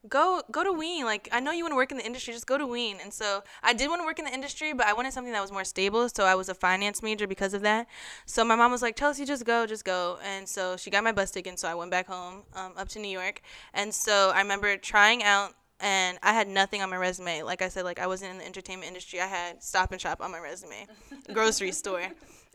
go 0.07 0.41
go 0.51 0.63
to 0.63 0.71
Ween. 0.71 1.05
Like 1.05 1.29
I 1.31 1.39
know 1.39 1.51
you 1.51 1.63
want 1.63 1.71
to 1.71 1.75
work 1.75 1.91
in 1.91 1.97
the 1.97 2.05
industry, 2.05 2.33
just 2.33 2.47
go 2.47 2.57
to 2.57 2.67
Ween. 2.67 2.97
And 3.01 3.13
so 3.13 3.43
I 3.61 3.73
did 3.73 3.89
want 3.89 4.01
to 4.01 4.05
work 4.05 4.19
in 4.19 4.25
the 4.25 4.33
industry, 4.33 4.73
but 4.73 4.85
I 4.85 4.93
wanted 4.93 5.13
something 5.13 5.33
that 5.33 5.41
was 5.41 5.51
more 5.51 5.63
stable. 5.63 6.09
So 6.09 6.25
I 6.25 6.35
was 6.35 6.49
a 6.49 6.53
finance 6.53 7.01
major 7.01 7.27
because 7.27 7.53
of 7.53 7.61
that. 7.61 7.87
So 8.25 8.43
my 8.43 8.55
mom 8.55 8.71
was 8.71 8.81
like, 8.81 8.95
Chelsea, 8.95 9.25
just 9.25 9.45
go, 9.45 9.65
just 9.65 9.85
go. 9.85 10.19
And 10.23 10.47
so 10.47 10.77
she 10.77 10.89
got 10.89 11.03
my 11.03 11.11
bus 11.11 11.31
ticket, 11.31 11.51
and 11.51 11.59
so 11.59 11.67
I 11.67 11.75
went 11.75 11.91
back 11.91 12.07
home 12.07 12.43
um, 12.55 12.73
up 12.77 12.89
to 12.89 12.99
New 12.99 13.09
York. 13.09 13.41
And 13.73 13.93
so 13.93 14.31
I 14.33 14.41
remember 14.41 14.77
trying 14.77 15.23
out. 15.23 15.53
And 15.79 16.17
I 16.23 16.31
had 16.31 16.47
nothing 16.47 16.81
on 16.81 16.89
my 16.89 16.95
resume. 16.95 17.41
Like 17.41 17.61
I 17.61 17.67
said, 17.67 17.83
like 17.83 17.99
I 17.99 18.07
wasn't 18.07 18.31
in 18.31 18.37
the 18.37 18.45
entertainment 18.45 18.87
industry. 18.87 19.19
I 19.19 19.25
had 19.25 19.61
Stop 19.61 19.91
and 19.91 19.99
Shop 19.99 20.21
on 20.21 20.31
my 20.31 20.39
resume, 20.39 20.87
grocery 21.33 21.73
store. 21.73 22.07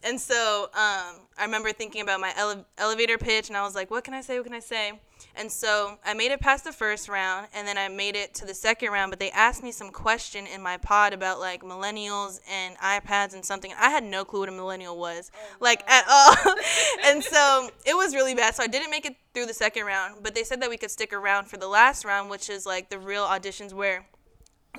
And 0.02 0.18
so 0.18 0.70
um, 0.72 1.26
I 1.36 1.42
remember 1.42 1.72
thinking 1.72 2.00
about 2.00 2.20
my 2.20 2.32
ele- 2.38 2.64
elevator 2.78 3.18
pitch, 3.18 3.48
and 3.48 3.56
I 3.56 3.62
was 3.64 3.74
like, 3.74 3.90
what 3.90 4.04
can 4.04 4.14
I 4.14 4.22
say? 4.22 4.38
What 4.38 4.46
can 4.46 4.54
I 4.54 4.60
say? 4.60 4.98
And 5.34 5.50
so 5.50 5.98
I 6.04 6.14
made 6.14 6.32
it 6.32 6.40
past 6.40 6.64
the 6.64 6.72
first 6.72 7.08
round, 7.08 7.48
and 7.54 7.66
then 7.66 7.78
I 7.78 7.88
made 7.88 8.16
it 8.16 8.34
to 8.34 8.46
the 8.46 8.54
second 8.54 8.90
round. 8.90 9.10
But 9.10 9.18
they 9.18 9.30
asked 9.30 9.62
me 9.62 9.72
some 9.72 9.90
question 9.90 10.46
in 10.46 10.62
my 10.62 10.76
pod 10.76 11.12
about 11.12 11.40
like 11.40 11.62
millennials 11.62 12.40
and 12.50 12.76
iPads 12.78 13.34
and 13.34 13.44
something. 13.44 13.72
I 13.78 13.90
had 13.90 14.04
no 14.04 14.24
clue 14.24 14.40
what 14.40 14.48
a 14.48 14.52
millennial 14.52 14.98
was, 14.98 15.30
like 15.60 15.88
at 15.88 16.04
all. 16.08 16.34
and 17.04 17.22
so 17.22 17.70
it 17.86 17.96
was 17.96 18.14
really 18.14 18.34
bad. 18.34 18.54
So 18.54 18.62
I 18.62 18.66
didn't 18.66 18.90
make 18.90 19.06
it 19.06 19.16
through 19.34 19.46
the 19.46 19.54
second 19.54 19.84
round. 19.84 20.22
But 20.22 20.34
they 20.34 20.44
said 20.44 20.60
that 20.62 20.70
we 20.70 20.76
could 20.76 20.90
stick 20.90 21.12
around 21.12 21.46
for 21.46 21.56
the 21.56 21.68
last 21.68 22.04
round, 22.04 22.30
which 22.30 22.50
is 22.50 22.66
like 22.66 22.90
the 22.90 22.98
real 22.98 23.24
auditions 23.24 23.72
where 23.72 24.06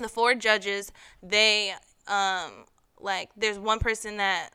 the 0.00 0.08
four 0.08 0.34
judges 0.34 0.92
they 1.22 1.74
um 2.06 2.64
like 2.98 3.30
there's 3.36 3.58
one 3.58 3.78
person 3.78 4.16
that 4.18 4.50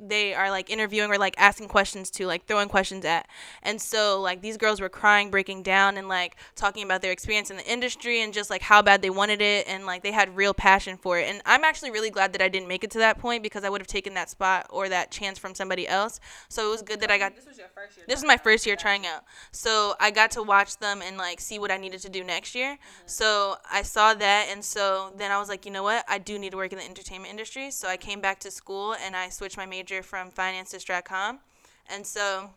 they 0.00 0.34
are 0.34 0.50
like 0.50 0.70
interviewing 0.70 1.10
or 1.10 1.18
like 1.18 1.34
asking 1.38 1.68
questions 1.68 2.10
to 2.12 2.26
like 2.26 2.46
throwing 2.46 2.68
questions 2.68 3.04
at. 3.04 3.28
And 3.62 3.80
so 3.80 4.20
like 4.20 4.40
these 4.40 4.56
girls 4.56 4.80
were 4.80 4.88
crying 4.88 5.30
breaking 5.30 5.62
down 5.62 5.96
and 5.96 6.08
like 6.08 6.36
talking 6.56 6.82
about 6.84 7.02
their 7.02 7.12
experience 7.12 7.50
in 7.50 7.56
the 7.56 7.70
industry 7.70 8.22
and 8.22 8.32
just 8.32 8.48
like 8.50 8.62
how 8.62 8.80
bad 8.82 9.02
they 9.02 9.10
wanted 9.10 9.42
it 9.42 9.68
and 9.68 9.84
like 9.84 10.02
they 10.02 10.12
had 10.12 10.34
real 10.36 10.54
passion 10.54 10.96
for 10.96 11.18
it. 11.18 11.28
And 11.28 11.42
i'm 11.44 11.64
actually 11.64 11.90
really 11.90 12.10
glad 12.10 12.32
that 12.32 12.40
i 12.40 12.48
didn't 12.48 12.68
make 12.68 12.84
it 12.84 12.90
to 12.92 12.98
that 12.98 13.18
point 13.18 13.42
because 13.42 13.64
i 13.64 13.68
would 13.68 13.80
have 13.80 13.88
taken 13.88 14.14
that 14.14 14.30
spot 14.30 14.66
or 14.70 14.88
that 14.88 15.10
chance 15.10 15.38
from 15.38 15.54
somebody 15.54 15.86
else. 15.86 16.20
So 16.48 16.66
it 16.66 16.70
was 16.70 16.82
good 16.82 17.00
that 17.00 17.10
i 17.10 17.18
got 17.18 17.36
This 17.36 17.46
was 17.46 17.58
your 17.58 17.68
first 17.74 17.96
year. 17.96 18.06
this 18.08 18.18
is 18.18 18.24
my 18.24 18.36
first 18.36 18.66
year 18.66 18.76
trying 18.76 19.06
out. 19.06 19.24
So 19.52 19.94
i 20.00 20.10
got 20.10 20.30
to 20.32 20.42
watch 20.42 20.78
them 20.78 21.02
and 21.02 21.18
like 21.18 21.40
see 21.40 21.58
what 21.58 21.70
i 21.70 21.76
needed 21.76 22.00
to 22.00 22.08
do 22.08 22.24
next 22.24 22.54
year. 22.54 22.74
Mm-hmm. 22.74 23.06
So 23.06 23.56
i 23.70 23.82
saw 23.82 24.14
that 24.14 24.46
and 24.50 24.64
so 24.64 25.12
then 25.16 25.30
i 25.30 25.38
was 25.38 25.48
like 25.48 25.66
you 25.66 25.72
know 25.72 25.82
what? 25.82 26.04
I 26.08 26.18
do 26.18 26.38
need 26.38 26.50
to 26.50 26.56
work 26.56 26.72
in 26.72 26.78
the 26.78 26.84
entertainment 26.84 27.30
industry. 27.30 27.70
So 27.70 27.88
i 27.88 27.96
came 27.96 28.20
back 28.20 28.40
to 28.40 28.50
school 28.50 28.94
and 28.94 29.14
i 29.14 29.28
switched 29.28 29.56
my 29.56 29.66
major 29.66 29.89
from 30.02 30.30
finance 30.30 30.70
to 30.70 31.02
and 31.92 32.06
so 32.06 32.50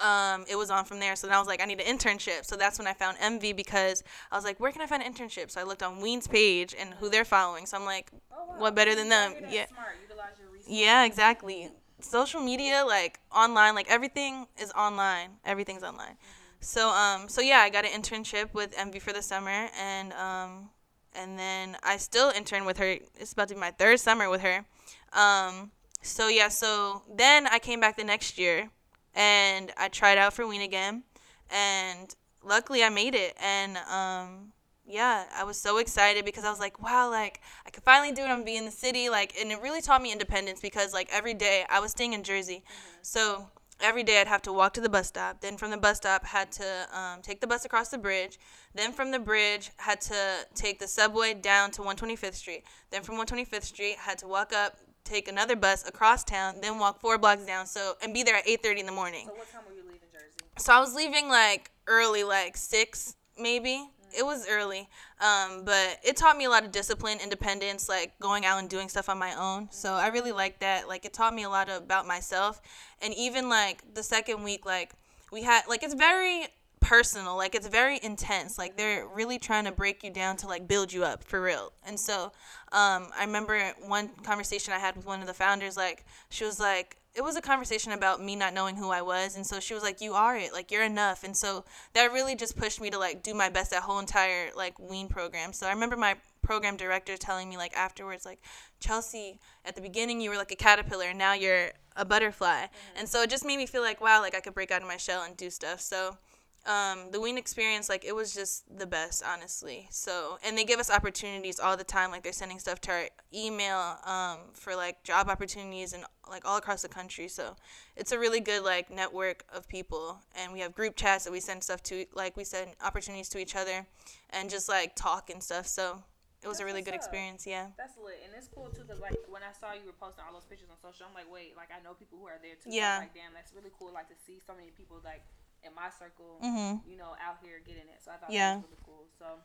um, 0.00 0.44
it 0.48 0.56
was 0.56 0.70
on 0.70 0.84
from 0.84 1.00
there. 1.00 1.16
So 1.16 1.26
then 1.26 1.36
I 1.36 1.38
was 1.38 1.48
like, 1.48 1.60
I 1.62 1.64
need 1.64 1.80
an 1.80 1.98
internship. 1.98 2.44
So 2.44 2.56
that's 2.56 2.78
when 2.78 2.86
I 2.86 2.92
found 2.92 3.16
MV 3.18 3.56
because 3.56 4.02
I 4.30 4.36
was 4.36 4.44
like, 4.44 4.60
where 4.60 4.70
can 4.72 4.82
I 4.82 4.86
find 4.86 5.02
an 5.02 5.12
internship? 5.12 5.50
So 5.50 5.60
I 5.60 5.64
looked 5.64 5.82
on 5.82 6.00
Ween's 6.00 6.26
page 6.26 6.74
and 6.78 6.94
who 6.94 7.08
they're 7.08 7.24
following. 7.24 7.66
So 7.66 7.76
I'm 7.76 7.84
like, 7.84 8.10
what 8.58 8.74
better 8.74 8.94
than 8.94 9.08
them? 9.08 9.34
Yeah. 9.50 9.66
Smart. 9.66 9.96
Utilize 10.02 10.32
your. 10.38 10.48
Yeah, 10.66 11.04
exactly. 11.04 11.70
Social 12.00 12.40
media, 12.40 12.84
like 12.86 13.20
online, 13.34 13.74
like 13.74 13.90
everything 13.90 14.46
is 14.60 14.70
online. 14.72 15.30
Everything's 15.44 15.82
online. 15.82 16.16
So 16.60 16.88
um 16.90 17.28
so 17.28 17.40
yeah, 17.40 17.58
I 17.60 17.70
got 17.70 17.84
an 17.84 17.90
internship 17.90 18.52
with 18.52 18.74
MV 18.76 19.00
for 19.00 19.12
the 19.12 19.22
summer 19.22 19.68
and 19.78 20.12
um 20.14 20.70
and 21.14 21.38
then 21.38 21.76
I 21.82 21.96
still 21.96 22.30
intern 22.30 22.64
with 22.66 22.76
her. 22.78 22.96
It's 23.18 23.32
about 23.32 23.48
to 23.48 23.54
be 23.54 23.60
my 23.60 23.70
third 23.70 24.00
summer 24.00 24.28
with 24.28 24.42
her. 24.42 24.66
Um 25.12 25.70
so 26.06 26.28
yeah, 26.28 26.48
so 26.48 27.02
then 27.14 27.46
I 27.46 27.58
came 27.58 27.80
back 27.80 27.96
the 27.96 28.04
next 28.04 28.38
year 28.38 28.70
and 29.14 29.72
I 29.76 29.88
tried 29.88 30.18
out 30.18 30.32
for 30.32 30.46
Ween 30.46 30.62
again 30.62 31.04
and 31.50 32.14
luckily 32.42 32.82
I 32.82 32.88
made 32.88 33.14
it 33.14 33.34
and 33.42 33.76
um 33.90 34.52
yeah, 34.88 35.24
I 35.34 35.42
was 35.42 35.58
so 35.58 35.78
excited 35.78 36.24
because 36.24 36.44
I 36.44 36.50
was 36.50 36.60
like, 36.60 36.80
wow, 36.80 37.10
like 37.10 37.40
I 37.66 37.70
could 37.70 37.82
finally 37.82 38.12
do 38.12 38.22
it. 38.22 38.28
I'm 38.28 38.44
be 38.44 38.56
in 38.56 38.64
the 38.64 38.70
city, 38.70 39.10
like, 39.10 39.34
and 39.40 39.50
it 39.50 39.60
really 39.60 39.80
taught 39.80 40.00
me 40.00 40.12
independence 40.12 40.60
because 40.60 40.94
like 40.94 41.08
every 41.12 41.34
day 41.34 41.64
I 41.68 41.80
was 41.80 41.90
staying 41.90 42.12
in 42.12 42.22
Jersey, 42.22 42.62
mm-hmm. 42.64 42.98
so 43.02 43.48
every 43.80 44.02
day 44.02 44.20
I'd 44.20 44.26
have 44.26 44.42
to 44.42 44.52
walk 44.52 44.74
to 44.74 44.80
the 44.80 44.88
bus 44.88 45.08
stop. 45.08 45.40
Then 45.40 45.56
from 45.56 45.70
the 45.70 45.76
bus 45.76 45.98
stop, 45.98 46.24
had 46.24 46.52
to 46.52 46.88
um, 46.92 47.20
take 47.22 47.40
the 47.40 47.46
bus 47.46 47.64
across 47.64 47.88
the 47.88 47.98
bridge. 47.98 48.38
Then 48.74 48.92
from 48.92 49.10
the 49.10 49.18
bridge, 49.18 49.70
had 49.78 50.00
to 50.02 50.46
take 50.54 50.78
the 50.78 50.88
subway 50.88 51.34
down 51.34 51.70
to 51.72 51.82
125th 51.82 52.34
Street. 52.34 52.64
Then 52.90 53.02
from 53.02 53.16
125th 53.16 53.64
Street, 53.64 53.96
had 53.96 54.18
to 54.18 54.28
walk 54.28 54.52
up, 54.52 54.76
take 55.06 55.28
another 55.28 55.56
bus 55.56 55.86
across 55.86 56.24
town, 56.24 56.56
then 56.60 56.78
walk 56.78 57.00
four 57.00 57.18
blocks 57.18 57.44
down. 57.44 57.66
So 57.66 57.94
and 58.02 58.12
be 58.12 58.22
there 58.22 58.36
at 58.36 58.46
8:30 58.46 58.80
in 58.80 58.86
the 58.86 58.92
morning. 58.92 59.26
So 59.26 59.34
what 59.34 59.52
time 59.52 59.62
were 59.66 59.74
you 59.74 59.82
leaving 59.82 60.08
Jersey? 60.12 60.46
So 60.58 60.72
I 60.72 60.80
was 60.80 60.94
leaving 60.94 61.28
like 61.28 61.70
early, 61.86 62.24
like 62.24 62.56
six 62.56 63.14
maybe 63.38 63.88
it 64.16 64.24
was 64.24 64.46
early, 64.48 64.88
um, 65.20 65.64
but 65.64 65.98
it 66.02 66.16
taught 66.16 66.36
me 66.36 66.44
a 66.44 66.50
lot 66.50 66.64
of 66.64 66.72
discipline, 66.72 67.18
independence, 67.22 67.88
like 67.88 68.18
going 68.18 68.46
out 68.46 68.58
and 68.58 68.68
doing 68.68 68.88
stuff 68.88 69.08
on 69.08 69.18
my 69.18 69.34
own. 69.34 69.68
So 69.70 69.92
I 69.92 70.08
really 70.08 70.32
like 70.32 70.60
that. 70.60 70.88
Like 70.88 71.04
it 71.04 71.12
taught 71.12 71.34
me 71.34 71.42
a 71.42 71.48
lot 71.48 71.68
about 71.68 72.06
myself, 72.06 72.60
and 73.02 73.12
even 73.14 73.48
like 73.48 73.82
the 73.94 74.02
second 74.02 74.42
week, 74.42 74.64
like 74.64 74.94
we 75.30 75.42
had 75.42 75.64
like 75.68 75.82
it's 75.82 75.94
very 75.94 76.46
personal 76.78 77.36
like 77.36 77.56
it's 77.56 77.66
very 77.66 77.98
intense 78.02 78.58
like 78.58 78.76
they're 78.76 79.08
really 79.08 79.40
trying 79.40 79.64
to 79.64 79.72
break 79.72 80.04
you 80.04 80.10
down 80.10 80.36
to 80.36 80.46
like 80.46 80.68
build 80.68 80.92
you 80.92 81.02
up 81.02 81.24
for 81.24 81.42
real 81.42 81.72
and 81.84 81.98
so 81.98 82.30
um, 82.76 83.08
i 83.18 83.24
remember 83.24 83.58
one 83.86 84.08
conversation 84.22 84.72
i 84.72 84.78
had 84.78 84.94
with 84.94 85.06
one 85.06 85.20
of 85.20 85.26
the 85.26 85.34
founders 85.34 85.76
like 85.76 86.04
she 86.28 86.44
was 86.44 86.60
like 86.60 86.96
it 87.16 87.24
was 87.24 87.34
a 87.34 87.40
conversation 87.40 87.92
about 87.92 88.22
me 88.22 88.36
not 88.36 88.52
knowing 88.52 88.76
who 88.76 88.90
I 88.90 89.00
was 89.00 89.36
and 89.36 89.46
so 89.46 89.58
she 89.58 89.72
was 89.72 89.82
like 89.82 90.02
you 90.02 90.12
are 90.12 90.36
it 90.36 90.52
like 90.52 90.70
you're 90.70 90.84
enough. 90.84 91.24
And 91.24 91.34
so 91.34 91.64
that 91.94 92.12
really 92.12 92.36
just 92.36 92.56
pushed 92.58 92.78
me 92.78 92.90
to 92.90 92.98
like 92.98 93.22
do 93.22 93.32
my 93.32 93.48
best 93.48 93.70
that 93.70 93.84
whole 93.84 93.98
entire 93.98 94.50
like 94.54 94.78
Ween 94.78 95.08
program. 95.08 95.54
So 95.54 95.66
I 95.66 95.72
remember 95.72 95.96
my 95.96 96.16
program 96.42 96.76
director 96.76 97.16
telling 97.16 97.48
me 97.48 97.56
like 97.56 97.74
afterwards 97.74 98.26
like 98.26 98.40
Chelsea 98.80 99.40
at 99.64 99.74
the 99.74 99.80
beginning 99.80 100.20
you 100.20 100.28
were 100.28 100.36
like 100.36 100.52
a 100.52 100.56
caterpillar 100.56 101.06
and 101.06 101.18
now 101.18 101.32
you're 101.32 101.70
a 101.96 102.04
butterfly. 102.04 102.64
Mm-hmm. 102.64 102.98
and 102.98 103.08
so 103.08 103.22
it 103.22 103.30
just 103.30 103.46
made 103.46 103.56
me 103.56 103.64
feel 103.64 103.82
like 103.82 104.02
wow 104.02 104.20
like 104.20 104.34
I 104.34 104.40
could 104.40 104.54
break 104.54 104.70
out 104.70 104.82
of 104.82 104.88
my 104.88 104.98
shell 104.98 105.22
and 105.22 105.34
do 105.38 105.48
stuff. 105.48 105.80
So 105.80 106.18
um, 106.66 107.10
the 107.12 107.20
Ween 107.20 107.38
experience, 107.38 107.88
like 107.88 108.04
it 108.04 108.14
was 108.14 108.34
just 108.34 108.64
the 108.78 108.86
best, 108.86 109.22
honestly. 109.24 109.86
So, 109.90 110.38
and 110.44 110.58
they 110.58 110.64
give 110.64 110.80
us 110.80 110.90
opportunities 110.90 111.60
all 111.60 111.76
the 111.76 111.84
time. 111.84 112.10
Like 112.10 112.22
they're 112.22 112.32
sending 112.32 112.58
stuff 112.58 112.80
to 112.82 112.90
our 112.90 113.08
email 113.32 113.98
um, 114.04 114.38
for 114.52 114.74
like 114.74 115.02
job 115.04 115.28
opportunities 115.28 115.92
and 115.92 116.04
like 116.28 116.44
all 116.44 116.56
across 116.56 116.82
the 116.82 116.88
country. 116.88 117.28
So, 117.28 117.56
it's 117.96 118.12
a 118.12 118.18
really 118.18 118.40
good 118.40 118.62
like 118.64 118.90
network 118.90 119.44
of 119.54 119.68
people. 119.68 120.18
And 120.34 120.52
we 120.52 120.60
have 120.60 120.74
group 120.74 120.96
chats 120.96 121.24
that 121.24 121.32
we 121.32 121.40
send 121.40 121.62
stuff 121.62 121.82
to, 121.84 122.04
like 122.14 122.36
we 122.36 122.44
send 122.44 122.72
opportunities 122.84 123.28
to 123.30 123.38
each 123.38 123.56
other, 123.56 123.86
and 124.30 124.50
just 124.50 124.68
like 124.68 124.96
talk 124.96 125.30
and 125.30 125.42
stuff. 125.42 125.66
So. 125.66 126.02
It 126.44 126.48
was 126.48 126.58
That's 126.60 126.68
a 126.68 126.70
really 126.70 126.84
good 126.84 126.94
up. 126.94 127.00
experience, 127.00 127.42
yeah. 127.48 127.74
That's 127.80 127.96
lit, 127.98 128.22
and 128.22 128.30
it's 128.36 128.46
cool 128.46 128.68
too. 128.70 128.84
Cause 128.86 129.00
like 129.00 129.18
when 129.26 129.42
I 129.42 129.50
saw 129.56 129.72
you 129.72 129.88
were 129.88 129.96
posting 129.98 130.22
all 130.22 130.36
those 130.36 130.44
pictures 130.44 130.68
on 130.70 130.76
social, 130.78 131.08
I'm 131.08 131.16
like, 131.16 131.26
wait, 131.26 131.56
like 131.56 131.74
I 131.74 131.82
know 131.82 131.96
people 131.96 132.20
who 132.20 132.28
are 132.28 132.38
there 132.38 132.54
too. 132.54 132.70
Yeah. 132.70 133.02
So 133.02 133.08
like, 133.08 133.16
damn, 133.16 133.34
that's 133.34 133.50
really 133.56 133.72
cool. 133.74 133.90
Like 133.90 134.06
to 134.12 134.18
see 134.28 134.38
so 134.38 134.54
many 134.54 134.70
people 134.70 135.00
like 135.02 135.26
in 135.64 135.72
my 135.72 135.88
circle, 135.92 136.40
mm-hmm. 136.42 136.82
you 136.84 136.96
know, 136.96 137.16
out 137.20 137.40
here 137.40 137.62
getting 137.64 137.88
it. 137.88 138.00
So 138.04 138.12
I 138.12 138.16
thought 138.20 138.32
yeah. 138.32 138.58
that 138.58 138.64
was 138.64 138.68
really 138.68 138.84
cool. 138.84 139.04
So 139.16 139.40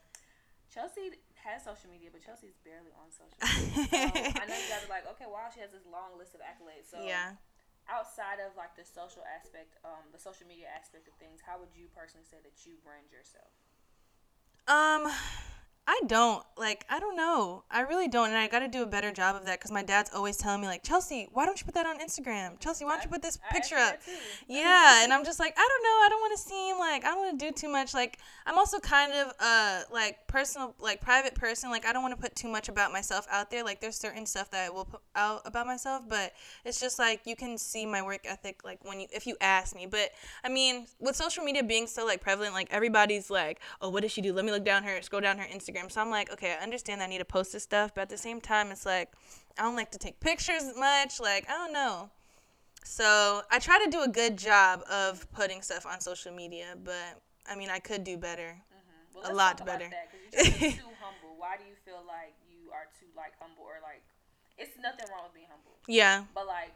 Chelsea 0.72 1.20
has 1.44 1.68
social 1.68 1.92
media, 1.92 2.10
but 2.12 2.24
Chelsea's 2.24 2.56
barely 2.64 2.96
on 2.96 3.12
social 3.12 3.36
media. 3.44 4.32
so 4.32 4.40
I 4.40 4.46
know 4.48 4.56
you 4.56 4.70
guys 4.72 4.84
are 4.88 4.94
like, 4.94 5.06
okay, 5.18 5.28
wow, 5.28 5.52
she 5.52 5.60
has 5.60 5.72
this 5.72 5.84
long 5.88 6.16
list 6.16 6.34
of 6.34 6.42
accolades. 6.42 6.88
So 6.88 7.02
yeah. 7.04 7.36
Outside 7.90 8.40
of 8.40 8.56
like 8.56 8.78
the 8.78 8.86
social 8.86 9.26
aspect, 9.26 9.76
um, 9.84 10.06
the 10.14 10.22
social 10.22 10.46
media 10.46 10.70
aspect 10.70 11.10
of 11.10 11.18
things, 11.18 11.42
how 11.44 11.60
would 11.60 11.74
you 11.74 11.92
personally 11.92 12.24
say 12.24 12.40
that 12.40 12.56
you 12.64 12.78
brand 12.86 13.10
yourself? 13.10 13.52
Um, 14.70 15.10
I 15.92 16.00
don't 16.08 16.42
like. 16.58 16.86
I 16.90 17.02
don't 17.02 17.18
know. 17.18 17.66
I 17.70 17.82
really 17.82 18.08
don't, 18.08 18.30
and 18.30 18.38
I 18.38 18.48
got 18.48 18.60
to 18.60 18.70
do 18.70 18.82
a 18.82 18.86
better 18.86 19.12
job 19.12 19.36
of 19.36 19.46
that 19.46 19.60
because 19.60 19.72
my 19.72 19.84
dad's 19.84 20.10
always 20.16 20.38
telling 20.38 20.62
me 20.62 20.68
like, 20.68 20.84
Chelsea, 20.84 21.28
why 21.34 21.46
don't 21.46 21.60
you 21.60 21.66
put 21.66 21.74
that 21.74 21.86
on 21.86 22.00
Instagram? 22.00 22.58
Chelsea, 22.62 22.86
why 22.86 22.92
don't 22.92 23.04
you 23.04 23.10
put 23.10 23.22
this 23.22 23.38
picture 23.52 23.76
up? 23.76 23.96
Yeah, 24.48 25.04
and 25.04 25.12
I'm 25.12 25.26
just 25.26 25.40
like, 25.40 25.54
I 25.58 25.68
don't 25.68 25.84
know. 25.84 26.06
I 26.06 26.08
don't 26.10 26.22
want 26.22 26.38
to 26.38 26.44
seem 26.50 26.80
like 26.80 27.04
I 27.04 27.10
don't 27.10 27.20
want 27.20 27.40
to 27.40 27.46
do 27.46 27.52
too 27.52 27.70
much. 27.70 27.94
Like, 27.94 28.20
I'm 28.46 28.58
also 28.58 28.80
kind 28.80 29.12
of 29.12 29.34
uh 29.40 29.82
like 29.92 30.26
personal, 30.28 30.76
like 30.80 31.02
private 31.02 31.36
person. 31.36 31.70
Like, 31.70 31.86
I 31.86 31.92
don't 31.92 32.04
want 32.04 32.16
to 32.16 32.22
put 32.22 32.36
too 32.36 32.48
much 32.48 32.70
about 32.70 32.94
myself 32.94 33.28
out 33.30 33.52
there. 33.52 33.64
Like, 33.64 33.82
there's 33.82 33.98
certain 33.98 34.26
stuff 34.26 34.50
that 34.52 34.66
I 34.66 34.70
will 34.70 34.86
put 34.86 35.02
out 35.16 35.42
about 35.46 35.68
myself, 35.68 36.04
but 36.08 36.32
it's 36.64 36.80
just 36.80 37.00
like 37.00 37.22
you 37.26 37.36
can 37.36 37.58
see 37.58 37.86
my 37.86 38.02
work 38.02 38.22
ethic 38.26 38.62
like 38.64 38.80
when 38.86 39.02
you 39.02 39.08
if 39.12 39.28
you 39.28 39.36
ask 39.42 39.76
me. 39.76 39.88
But 39.88 40.12
I 40.46 40.48
mean, 40.50 40.88
with 41.00 41.18
social 41.18 41.44
media 41.44 41.64
being 41.64 41.86
so 41.86 42.06
like 42.06 42.22
prevalent, 42.22 42.54
like 42.54 42.70
everybody's 42.72 43.30
like, 43.30 43.60
oh, 43.82 43.90
what 43.90 44.04
does 44.04 44.12
she 44.12 44.22
do? 44.22 44.32
Let 44.32 44.46
me 44.46 44.52
look 44.52 44.64
down 44.64 44.84
her, 44.84 45.02
scroll 45.02 45.22
down 45.22 45.38
her 45.38 45.46
Instagram 45.46 45.81
Instagram. 45.82 45.92
So 45.92 46.02
I'm 46.02 46.10
like, 46.10 46.32
okay, 46.34 46.56
I 46.60 46.64
understand 46.64 47.02
I 47.02 47.08
need 47.08 47.20
to 47.20 47.26
post 47.26 47.54
this 47.54 47.64
stuff, 47.64 47.94
but 47.94 48.02
at 48.02 48.10
the 48.10 48.18
same 48.18 48.42
time, 48.42 48.72
it's 48.72 48.86
like 48.86 49.10
I 49.58 49.64
don't 49.64 49.76
like 49.76 49.92
to 49.92 49.98
take 49.98 50.20
pictures 50.20 50.64
much. 50.78 51.20
Like 51.20 51.50
I 51.50 51.54
don't 51.54 51.74
know. 51.74 52.10
So 52.84 53.42
I 53.52 53.60
try 53.60 53.84
to 53.84 53.92
do 53.92 54.02
a 54.02 54.08
good 54.08 54.38
job 54.38 54.82
of 54.90 55.32
putting 55.34 55.62
stuff 55.62 55.86
on 55.86 56.02
social 56.02 56.32
media, 56.32 56.76
but 56.84 57.22
I 57.50 57.56
mean, 57.56 57.70
I 57.70 57.80
could 57.80 58.04
do 58.04 58.18
better. 58.18 58.58
Mm-hmm. 58.74 59.22
Well, 59.22 59.32
a 59.32 59.34
lot 59.34 59.64
better. 59.66 59.90
That, 59.90 60.62
you're 60.62 60.72
too 60.72 60.96
humble. 61.00 61.38
Why 61.38 61.58
do 61.58 61.64
you 61.64 61.76
feel 61.86 62.02
like 62.08 62.34
you 62.50 62.72
are 62.72 62.88
too 63.00 63.08
like 63.16 63.34
humble 63.40 63.64
or 63.64 63.78
like? 63.84 64.02
It's 64.58 64.78
nothing 64.82 65.06
wrong 65.10 65.24
with 65.26 65.34
being 65.34 65.48
humble. 65.50 65.78
Yeah. 65.88 66.26
But 66.34 66.46
like, 66.48 66.74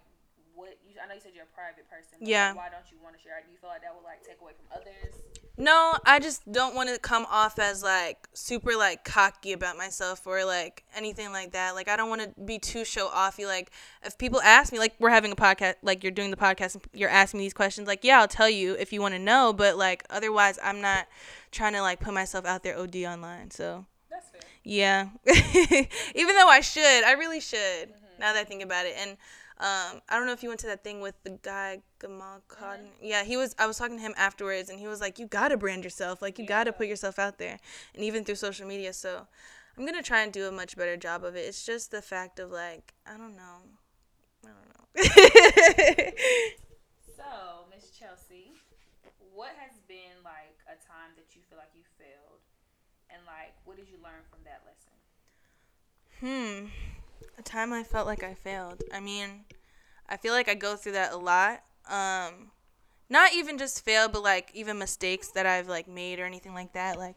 what 0.56 0.78
you? 0.88 0.96
I 1.02 1.08
know 1.08 1.14
you 1.14 1.22
said 1.22 1.32
you're 1.36 1.44
a 1.44 1.56
private 1.56 1.90
person. 1.90 2.18
yeah. 2.20 2.48
Like, 2.48 2.58
why 2.58 2.70
don't 2.72 2.90
you 2.92 2.98
want 3.04 3.16
to 3.16 3.22
share? 3.22 3.42
Do 3.46 3.52
you 3.52 3.58
feel 3.58 3.70
like 3.70 3.82
that 3.82 3.94
would 3.94 4.04
like 4.04 4.26
take 4.26 4.42
away 4.42 4.54
from 4.58 4.82
others? 4.82 5.16
No, 5.58 5.94
I 6.06 6.20
just 6.20 6.52
don't 6.52 6.76
want 6.76 6.90
to 6.90 7.00
come 7.00 7.26
off 7.30 7.60
as 7.60 7.82
like 7.82 8.28
super 8.34 8.76
like 8.76 9.06
cocky 9.06 9.54
about 9.54 9.78
myself 9.78 10.28
or 10.28 10.44
like 10.44 10.84
anything 10.96 11.32
like 11.32 11.52
that. 11.54 11.76
Like 11.76 11.88
I 11.88 11.96
don't 11.96 12.10
want 12.10 12.22
to 12.22 12.42
be 12.42 12.60
too 12.60 12.84
show 12.84 13.08
offy. 13.08 13.46
Like 13.46 13.72
if 14.04 14.18
people 14.18 14.42
ask 14.42 14.74
me, 14.74 14.80
like 14.80 14.96
we're 15.00 15.12
having 15.12 15.32
a 15.32 15.36
podcast, 15.36 15.76
like 15.82 16.04
you're 16.04 16.12
doing 16.12 16.32
the 16.32 16.38
podcast 16.38 16.76
and 16.76 16.84
you're 16.94 17.10
asking 17.10 17.38
me 17.38 17.46
these 17.46 17.54
questions, 17.54 17.88
like 17.88 18.04
yeah, 18.04 18.20
I'll 18.20 18.28
tell 18.28 18.50
you 18.50 18.74
if 18.74 18.92
you 18.92 19.02
want 19.02 19.14
to 19.14 19.20
know. 19.20 19.54
But 19.54 19.78
like 19.78 20.04
otherwise, 20.10 20.60
I'm 20.62 20.82
not 20.82 21.08
trying 21.52 21.74
to 21.74 21.82
like 21.82 22.02
put 22.02 22.14
myself 22.14 22.46
out 22.46 22.64
there 22.64 22.78
OD 22.78 22.98
online. 22.98 23.52
So 23.52 23.86
that's 24.10 24.30
fair. 24.30 24.42
Yeah, 24.64 25.10
even 26.16 26.36
though 26.36 26.50
I 26.50 26.60
should, 26.62 27.04
I 27.06 27.14
really 27.14 27.40
should. 27.40 27.60
Mm-hmm. 27.60 28.20
Now 28.20 28.34
that 28.34 28.40
I 28.40 28.44
think 28.44 28.64
about 28.64 28.86
it, 28.86 28.96
and 28.98 29.16
um, 29.58 30.02
I 30.10 30.18
don't 30.18 30.26
know 30.26 30.34
if 30.34 30.44
you 30.44 30.50
went 30.50 30.60
to 30.62 30.68
that 30.68 30.84
thing 30.84 31.00
with 31.00 31.16
the 31.24 31.40
guy 31.42 31.80
Gamal 32.02 32.42
Khan. 32.50 32.80
Mm-hmm. 32.80 33.06
Yeah, 33.06 33.24
he 33.24 33.38
was. 33.38 33.56
I 33.58 33.68
was 33.68 33.78
talking 33.78 33.96
to 33.96 34.02
him 34.02 34.14
afterwards, 34.18 34.70
and 34.70 34.78
he 34.78 34.88
was 34.88 35.00
like, 35.00 35.18
"You 35.18 35.28
gotta 35.28 35.56
brand 35.56 35.86
yourself. 35.86 36.22
Like, 36.22 36.38
you 36.38 36.44
yeah. 36.44 36.50
gotta 36.50 36.74
put 36.74 36.88
yourself 36.88 37.18
out 37.18 37.38
there, 37.38 37.58
and 37.94 38.04
even 38.04 38.26
through 38.26 38.36
social 38.36 38.68
media." 38.68 38.92
So, 38.92 39.26
I'm 39.78 39.86
gonna 39.86 40.04
try 40.04 40.24
and 40.24 40.34
do 40.34 40.46
a 40.48 40.52
much 40.52 40.76
better 40.76 40.98
job 40.98 41.24
of 41.24 41.38
it. 41.38 41.46
It's 41.48 41.66
just 41.66 41.92
the 41.92 42.02
fact 42.02 42.38
of 42.40 42.52
like, 42.52 42.94
I 43.08 43.16
don't 43.18 43.38
know. 43.38 43.62
I 44.44 44.50
don't 44.52 44.70
know. 44.76 44.84
so, 47.16 47.66
Miss 47.74 47.92
Chelsea, 47.92 48.52
what 49.34 49.56
has 49.56 49.80
been 49.88 50.20
like 50.26 50.60
a 50.68 50.76
time 50.84 51.16
that 51.16 51.34
you 51.34 51.42
feel 51.50 51.58
like 51.58 51.72
you 51.74 51.84
failed, 51.98 52.44
and 53.10 53.22
like, 53.26 53.54
what 53.64 53.78
did 53.78 53.88
you 53.88 53.96
learn 54.04 54.24
from 54.30 54.40
that 54.44 54.64
lesson? 54.68 54.92
Hmm 56.20 56.68
a 57.38 57.42
time 57.42 57.74
I 57.74 57.84
felt 57.84 58.08
like 58.08 58.24
I 58.24 58.34
failed. 58.34 58.84
I 58.94 59.00
mean, 59.00 59.46
I 60.08 60.18
feel 60.18 60.34
like 60.34 60.50
I 60.50 60.56
go 60.56 60.76
through 60.76 60.94
that 60.94 61.14
a 61.14 61.18
lot. 61.18 61.64
Um, 61.90 62.52
not 63.10 63.34
even 63.34 63.58
just 63.58 63.84
fail, 63.84 64.08
but 64.08 64.24
like 64.24 64.50
even 64.54 64.78
mistakes 64.78 65.30
that 65.30 65.46
I've 65.46 65.68
like 65.68 65.88
made 65.88 66.20
or 66.20 66.26
anything 66.26 66.54
like 66.54 66.74
that. 66.74 66.98
Like, 66.98 67.16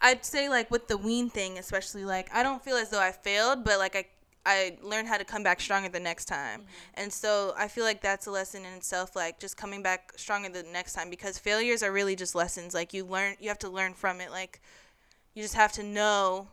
I'd 0.00 0.24
say 0.24 0.48
like 0.48 0.70
with 0.70 0.88
the 0.88 0.96
Ween 0.96 1.30
thing, 1.30 1.58
especially 1.58 2.04
like 2.04 2.34
I 2.34 2.42
don't 2.42 2.62
feel 2.62 2.76
as 2.76 2.90
though 2.90 3.00
I 3.00 3.12
failed, 3.12 3.64
but 3.64 3.78
like 3.78 3.96
I 3.96 4.06
I 4.44 4.78
learned 4.82 5.08
how 5.08 5.18
to 5.18 5.24
come 5.24 5.42
back 5.42 5.60
stronger 5.60 5.88
the 5.88 6.00
next 6.00 6.24
time. 6.24 6.60
Mm-hmm. 6.60 7.00
And 7.02 7.12
so 7.12 7.52
I 7.56 7.68
feel 7.68 7.84
like 7.84 8.00
that's 8.00 8.26
a 8.26 8.30
lesson 8.30 8.64
in 8.64 8.72
itself, 8.72 9.14
like 9.14 9.38
just 9.38 9.56
coming 9.56 9.82
back 9.82 10.12
stronger 10.16 10.48
the 10.48 10.62
next 10.62 10.94
time 10.94 11.10
because 11.10 11.38
failures 11.38 11.82
are 11.82 11.92
really 11.92 12.16
just 12.16 12.34
lessons. 12.34 12.74
Like 12.74 12.94
you 12.94 13.04
learn, 13.04 13.36
you 13.38 13.48
have 13.48 13.58
to 13.60 13.68
learn 13.68 13.92
from 13.94 14.20
it. 14.20 14.30
Like 14.30 14.60
you 15.34 15.42
just 15.42 15.54
have 15.54 15.72
to 15.72 15.82
know 15.82 16.48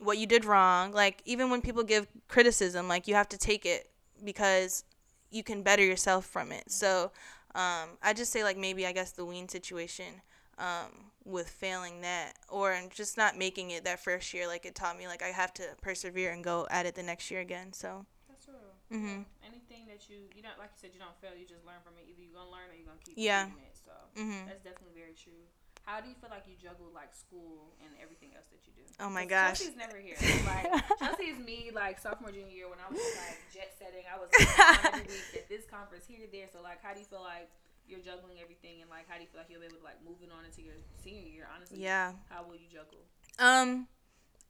what 0.00 0.18
you 0.18 0.26
did 0.26 0.44
wrong. 0.44 0.92
Like 0.92 1.22
even 1.24 1.50
when 1.50 1.60
people 1.60 1.82
give 1.82 2.06
criticism, 2.28 2.88
like 2.88 3.08
you 3.08 3.14
have 3.14 3.28
to 3.30 3.38
take 3.38 3.64
it 3.66 3.88
because 4.24 4.84
you 5.30 5.42
can 5.42 5.62
better 5.62 5.84
yourself 5.84 6.26
from 6.26 6.52
it. 6.52 6.70
So 6.70 7.10
um, 7.54 7.90
I 8.02 8.12
just 8.14 8.32
say 8.32 8.44
like 8.44 8.56
maybe 8.56 8.86
I 8.86 8.92
guess 8.92 9.12
the 9.12 9.24
Ween 9.24 9.48
situation 9.48 10.20
um, 10.58 11.10
with 11.24 11.48
failing 11.48 12.00
that 12.02 12.34
or 12.48 12.78
just 12.94 13.16
not 13.16 13.36
making 13.36 13.70
it 13.70 13.84
that 13.84 14.00
first 14.00 14.32
year. 14.34 14.46
Like 14.46 14.64
it 14.66 14.74
taught 14.74 14.98
me 14.98 15.06
like 15.06 15.22
I 15.22 15.28
have 15.28 15.52
to 15.54 15.62
persevere 15.80 16.32
and 16.32 16.44
go 16.44 16.66
at 16.70 16.86
it 16.86 16.94
the 16.94 17.02
next 17.02 17.30
year 17.30 17.40
again. 17.40 17.72
So. 17.72 18.06
That's 18.28 18.44
true. 18.44 18.54
Mhm. 18.92 19.24
Anything 19.44 19.86
that 19.88 20.08
you 20.08 20.28
you 20.36 20.42
don't 20.42 20.58
like 20.58 20.70
you 20.74 20.80
said 20.80 20.90
you 20.92 21.00
don't 21.00 21.16
fail, 21.20 21.32
you 21.38 21.46
just 21.46 21.64
learn 21.64 21.80
from 21.82 21.94
it. 21.96 22.04
Either 22.08 22.22
you're 22.22 22.34
gonna 22.36 22.50
learn 22.50 22.68
or 22.70 22.74
you're 22.74 22.86
gonna 22.86 23.00
keep 23.04 23.14
Yeah. 23.16 23.46
doing 23.46 23.64
it. 23.64 23.76
So 23.76 23.92
Mhm. 24.20 24.46
that's 24.46 24.62
definitely 24.62 24.94
very 25.00 25.14
true. 25.14 25.46
How 25.86 26.02
do 26.02 26.10
you 26.10 26.18
feel 26.18 26.30
like 26.34 26.42
you 26.50 26.58
juggle 26.58 26.90
like 26.90 27.14
school 27.14 27.70
and 27.78 27.94
everything 28.02 28.34
else 28.34 28.50
that 28.50 28.58
you 28.66 28.74
do? 28.74 28.82
Oh 28.98 29.08
my 29.08 29.24
gosh. 29.24 29.62
Chelsea's 29.62 29.78
never 29.78 29.96
here. 30.02 30.18
Like 30.50 30.66
Chelsea 30.98 31.30
is 31.30 31.38
me 31.38 31.70
like 31.72 32.02
sophomore 32.02 32.34
junior 32.34 32.50
year 32.50 32.68
when 32.68 32.82
I 32.82 32.90
was 32.90 32.98
like 32.98 33.38
jet 33.54 33.70
setting. 33.78 34.02
I 34.10 34.18
was 34.18 34.26
like, 34.34 34.98
every 34.98 35.06
week 35.06 35.46
at 35.46 35.48
this 35.48 35.62
conference 35.70 36.04
here 36.10 36.26
there. 36.30 36.50
So 36.52 36.58
like, 36.60 36.82
how 36.82 36.92
do 36.92 36.98
you 36.98 37.06
feel 37.06 37.22
like 37.22 37.48
you're 37.86 38.02
juggling 38.02 38.42
everything 38.42 38.82
and 38.82 38.90
like 38.90 39.06
how 39.08 39.14
do 39.14 39.22
you 39.22 39.30
feel 39.30 39.38
like 39.40 39.46
you'll 39.48 39.62
be 39.62 39.70
able 39.70 39.78
to 39.78 39.86
like 39.86 40.02
moving 40.02 40.34
on 40.34 40.42
into 40.44 40.60
your 40.60 40.74
senior 41.02 41.22
year? 41.22 41.46
Honestly, 41.54 41.78
Yeah. 41.78 42.12
How 42.28 42.42
will 42.42 42.58
you 42.58 42.66
juggle? 42.66 43.06
Um, 43.38 43.86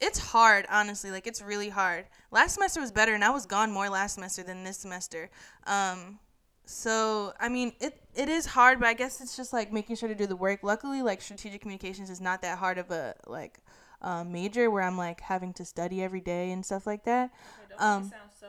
it's 0.01 0.19
hard, 0.19 0.65
honestly. 0.71 1.11
Like 1.11 1.27
it's 1.27 1.43
really 1.43 1.69
hard. 1.69 2.07
Last 2.31 2.55
semester 2.55 2.81
was 2.81 2.93
better, 2.93 3.13
and 3.13 3.25
I 3.25 3.31
was 3.31 3.45
gone 3.45 3.71
more 3.73 3.89
last 3.89 4.15
semester 4.15 4.43
than 4.43 4.65
this 4.65 4.79
semester. 4.79 5.29
Um, 5.67 6.19
so 6.67 7.33
I 7.41 7.49
mean, 7.49 7.73
it 7.81 7.99
it 8.15 8.29
is 8.29 8.47
hard, 8.47 8.81
but 8.81 8.89
I 8.89 8.95
guess 8.95 9.21
it's 9.21 9.37
just 9.37 9.53
like 9.53 9.73
making 9.73 9.97
sure 9.97 10.09
to 10.09 10.15
do 10.15 10.27
the 10.27 10.37
work. 10.37 10.61
Luckily, 10.63 11.03
like 11.03 11.23
strategic 11.23 11.63
communications 11.63 12.11
is 12.11 12.21
not 12.21 12.43
that 12.43 12.59
hard 12.59 12.79
of 12.79 12.91
a 12.91 13.15
like 13.27 13.61
um, 14.03 14.33
major 14.33 14.71
where 14.71 14.83
I'm 14.83 14.99
like 14.99 15.21
having 15.21 15.53
to 15.55 15.65
study 15.65 16.03
every 16.03 16.21
day 16.21 16.51
and 16.51 16.65
stuff 16.67 16.87
like 16.87 17.05
that. 17.05 17.31
Okay, 17.65 17.75
Um, 17.79 18.03
make 18.03 18.13
it 18.13 18.17
sound 18.17 18.31
so. 18.39 18.47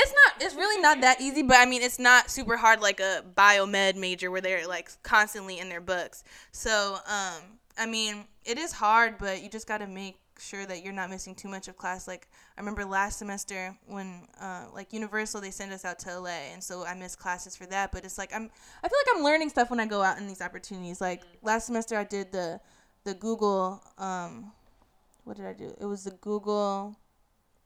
It's 0.00 0.12
not. 0.12 0.42
It's 0.46 0.54
really 0.54 0.80
not 0.80 1.00
that 1.00 1.20
easy, 1.20 1.42
but 1.42 1.56
I 1.56 1.66
mean, 1.66 1.82
it's 1.82 1.98
not 1.98 2.30
super 2.30 2.56
hard 2.56 2.80
like 2.80 3.00
a 3.00 3.24
biomed 3.36 3.96
major 3.96 4.30
where 4.30 4.40
they're 4.40 4.66
like 4.68 4.90
constantly 5.02 5.58
in 5.58 5.68
their 5.68 5.80
books. 5.80 6.22
So, 6.52 6.98
um, 7.06 7.58
I 7.76 7.86
mean, 7.86 8.26
it 8.44 8.58
is 8.58 8.70
hard, 8.70 9.18
but 9.18 9.42
you 9.42 9.48
just 9.50 9.66
got 9.66 9.78
to 9.78 9.88
make 9.88 10.20
sure 10.40 10.66
that 10.66 10.82
you're 10.82 10.92
not 10.92 11.10
missing 11.10 11.34
too 11.34 11.48
much 11.48 11.68
of 11.68 11.76
class. 11.76 12.08
Like 12.08 12.28
I 12.56 12.60
remember 12.60 12.84
last 12.84 13.18
semester 13.18 13.76
when, 13.86 14.26
uh, 14.40 14.66
like 14.72 14.92
Universal, 14.92 15.40
they 15.40 15.50
send 15.50 15.72
us 15.72 15.84
out 15.84 15.98
to 16.00 16.20
LA, 16.20 16.52
and 16.52 16.62
so 16.62 16.84
I 16.84 16.94
missed 16.94 17.18
classes 17.18 17.56
for 17.56 17.66
that. 17.66 17.92
But 17.92 18.04
it's 18.04 18.18
like 18.18 18.34
I'm. 18.34 18.50
I 18.82 18.88
feel 18.88 18.98
like 19.06 19.16
I'm 19.16 19.24
learning 19.24 19.50
stuff 19.50 19.70
when 19.70 19.80
I 19.80 19.86
go 19.86 20.02
out 20.02 20.18
in 20.18 20.26
these 20.26 20.42
opportunities. 20.42 21.00
Like 21.00 21.22
last 21.42 21.66
semester, 21.66 21.96
I 21.96 22.04
did 22.04 22.32
the, 22.32 22.60
the 23.04 23.14
Google. 23.14 23.82
Um, 23.98 24.52
what 25.24 25.36
did 25.36 25.46
I 25.46 25.52
do? 25.52 25.74
It 25.80 25.86
was 25.86 26.04
the 26.04 26.12
Google. 26.12 26.96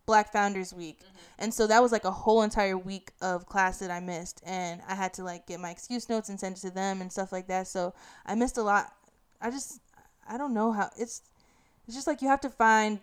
Black 0.05 0.33
Founders 0.33 0.75
Week. 0.75 1.01
And 1.39 1.55
so 1.55 1.67
that 1.67 1.81
was 1.81 1.93
like 1.93 2.05
a 2.05 2.11
whole 2.11 2.43
entire 2.43 2.77
week 2.77 3.13
of 3.21 3.47
class 3.47 3.79
that 3.79 3.91
I 3.91 4.01
missed. 4.01 4.43
And 4.45 4.81
I 4.89 4.95
had 4.95 5.15
to 5.15 5.25
like 5.25 5.47
get 5.47 5.61
my 5.61 5.71
excuse 5.71 6.09
notes 6.09 6.29
and 6.29 6.39
send 6.39 6.57
it 6.57 6.61
to 6.61 6.71
them 6.71 7.01
and 7.01 7.11
stuff 7.11 7.33
like 7.33 7.47
that. 7.49 7.69
So 7.69 7.95
I 8.27 8.35
missed 8.35 8.59
a 8.59 8.63
lot. 8.63 8.93
I 9.41 9.51
just, 9.51 9.81
I 10.29 10.39
don't 10.39 10.55
know 10.55 10.73
how 10.73 10.91
it's, 10.97 11.23
it's 11.87 11.95
just 11.97 12.07
like 12.07 12.23
you 12.23 12.29
have 12.29 12.41
to 12.43 12.51
find 12.51 13.01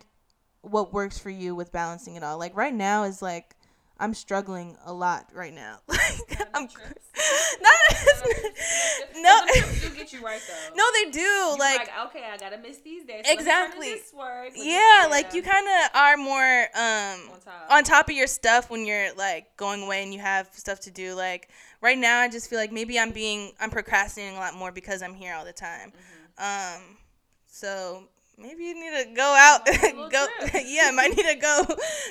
what 0.62 0.92
works 0.92 1.18
for 1.18 1.30
you 1.30 1.54
with 1.54 1.72
balancing 1.72 2.16
it 2.16 2.22
all. 2.22 2.38
Like 2.38 2.56
right 2.56 2.74
now 2.74 3.04
is 3.04 3.22
like, 3.22 3.56
I'm 3.98 4.14
struggling 4.14 4.76
a 4.84 4.92
lot 4.92 5.26
right 5.34 5.52
now. 5.54 5.78
Like 5.88 6.48
I'm, 6.54 6.62
not, 7.60 7.72
no, 9.16 9.40
do 9.80 9.90
get 9.94 10.12
you 10.12 10.20
right 10.24 10.40
though. 10.46 10.74
no, 10.76 10.84
they 11.04 11.10
do. 11.10 11.20
You 11.20 11.56
like, 11.58 11.78
like, 11.78 11.90
okay, 12.06 12.24
I 12.32 12.36
gotta 12.36 12.58
miss 12.58 12.78
these 12.78 13.04
days. 13.04 13.24
so 13.26 13.32
Exactly. 13.32 13.90
this 13.90 14.12
work, 14.12 14.44
let 14.50 14.54
me- 14.54 14.72
yeah, 14.74 15.06
like 15.10 15.32
you 15.34 15.42
kind 15.42 15.66
of 15.66 15.90
are 15.96 16.16
more 16.16 16.62
um 16.74 17.30
on 17.32 17.40
top. 17.44 17.66
on 17.70 17.84
top 17.84 18.08
of 18.08 18.14
your 18.14 18.26
stuff 18.26 18.70
when 18.70 18.84
you're 18.86 19.12
like 19.14 19.56
going 19.56 19.82
away 19.82 20.02
and 20.02 20.12
you 20.14 20.20
have 20.20 20.48
stuff 20.52 20.80
to 20.80 20.90
do 20.90 21.14
like 21.14 21.48
right 21.80 21.98
now 21.98 22.20
i 22.20 22.28
just 22.28 22.48
feel 22.50 22.58
like 22.58 22.72
maybe 22.72 22.98
i'm 22.98 23.10
being 23.10 23.52
i'm 23.60 23.70
procrastinating 23.70 24.36
a 24.36 24.40
lot 24.40 24.54
more 24.54 24.72
because 24.72 25.02
i'm 25.02 25.14
here 25.14 25.34
all 25.34 25.44
the 25.44 25.52
time 25.52 25.92
Mm-hmm. 26.38 26.78
um 26.78 26.96
so 27.46 28.04
maybe 28.40 28.64
you 28.64 28.74
need 28.74 29.04
to 29.04 29.14
go 29.14 29.34
out 29.38 29.60
Might 29.66 29.82
need 29.82 29.92
a 29.92 29.96
little 29.96 30.08
go 30.10 30.26
trip. 30.40 30.62
yeah 30.66 30.90
might 30.90 31.16
need 31.16 31.26
to 31.26 31.34
go 31.36 31.64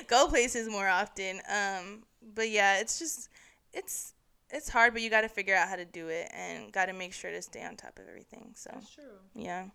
go 0.08 0.28
places 0.28 0.68
more 0.68 0.88
often 0.88 1.40
um 1.50 2.02
but 2.34 2.48
yeah 2.50 2.78
it's 2.78 2.98
just 2.98 3.28
it's 3.72 4.14
it's 4.50 4.68
hard 4.68 4.92
but 4.92 5.02
you 5.02 5.10
got 5.10 5.22
to 5.22 5.28
figure 5.28 5.54
out 5.54 5.68
how 5.68 5.76
to 5.76 5.84
do 5.84 6.08
it 6.08 6.28
and 6.34 6.72
got 6.72 6.86
to 6.86 6.92
make 6.92 7.12
sure 7.12 7.30
to 7.30 7.40
stay 7.42 7.62
on 7.64 7.76
top 7.76 7.98
of 7.98 8.08
everything 8.08 8.52
so 8.54 8.70
That's 8.74 8.90
true. 8.94 9.18
yeah 9.34 9.66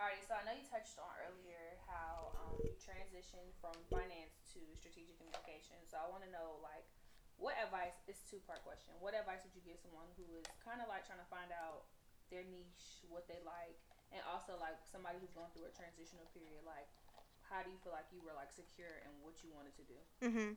Alrighty, 0.00 0.24
so 0.24 0.32
I 0.32 0.40
know 0.48 0.56
you 0.56 0.64
touched 0.64 0.96
on 0.96 1.12
earlier 1.28 1.76
how 1.84 2.32
um, 2.40 2.56
you 2.64 2.72
transitioned 2.80 3.52
from 3.60 3.76
finance 3.92 4.40
to 4.56 4.60
strategic 4.72 5.20
communication. 5.20 5.76
So 5.84 6.00
I 6.00 6.08
want 6.08 6.24
to 6.24 6.32
know, 6.32 6.56
like, 6.64 6.88
what 7.36 7.52
advice? 7.60 8.00
It's 8.08 8.24
two-part 8.24 8.64
question. 8.64 8.96
What 9.04 9.12
advice 9.12 9.44
would 9.44 9.52
you 9.52 9.60
give 9.60 9.76
someone 9.76 10.08
who 10.16 10.24
is 10.40 10.48
kind 10.64 10.80
of 10.80 10.88
like 10.88 11.04
trying 11.04 11.20
to 11.20 11.28
find 11.28 11.52
out 11.52 11.84
their 12.32 12.48
niche, 12.48 13.04
what 13.12 13.28
they 13.28 13.44
like, 13.44 13.76
and 14.12 14.22
also 14.26 14.58
like 14.60 14.78
somebody 14.90 15.18
who's 15.22 15.32
going 15.34 15.50
through 15.54 15.70
a 15.70 15.74
transitional 15.74 16.26
period? 16.34 16.62
Like, 16.66 16.86
how 17.48 17.62
do 17.62 17.70
you 17.70 17.78
feel 17.82 17.94
like 17.94 18.06
you 18.14 18.22
were 18.22 18.34
like 18.36 18.50
secure 18.54 19.02
in 19.06 19.10
what 19.22 19.38
you 19.42 19.50
wanted 19.54 19.74
to 19.78 19.84
do? 19.86 19.98
Mm-hmm. 20.22 20.50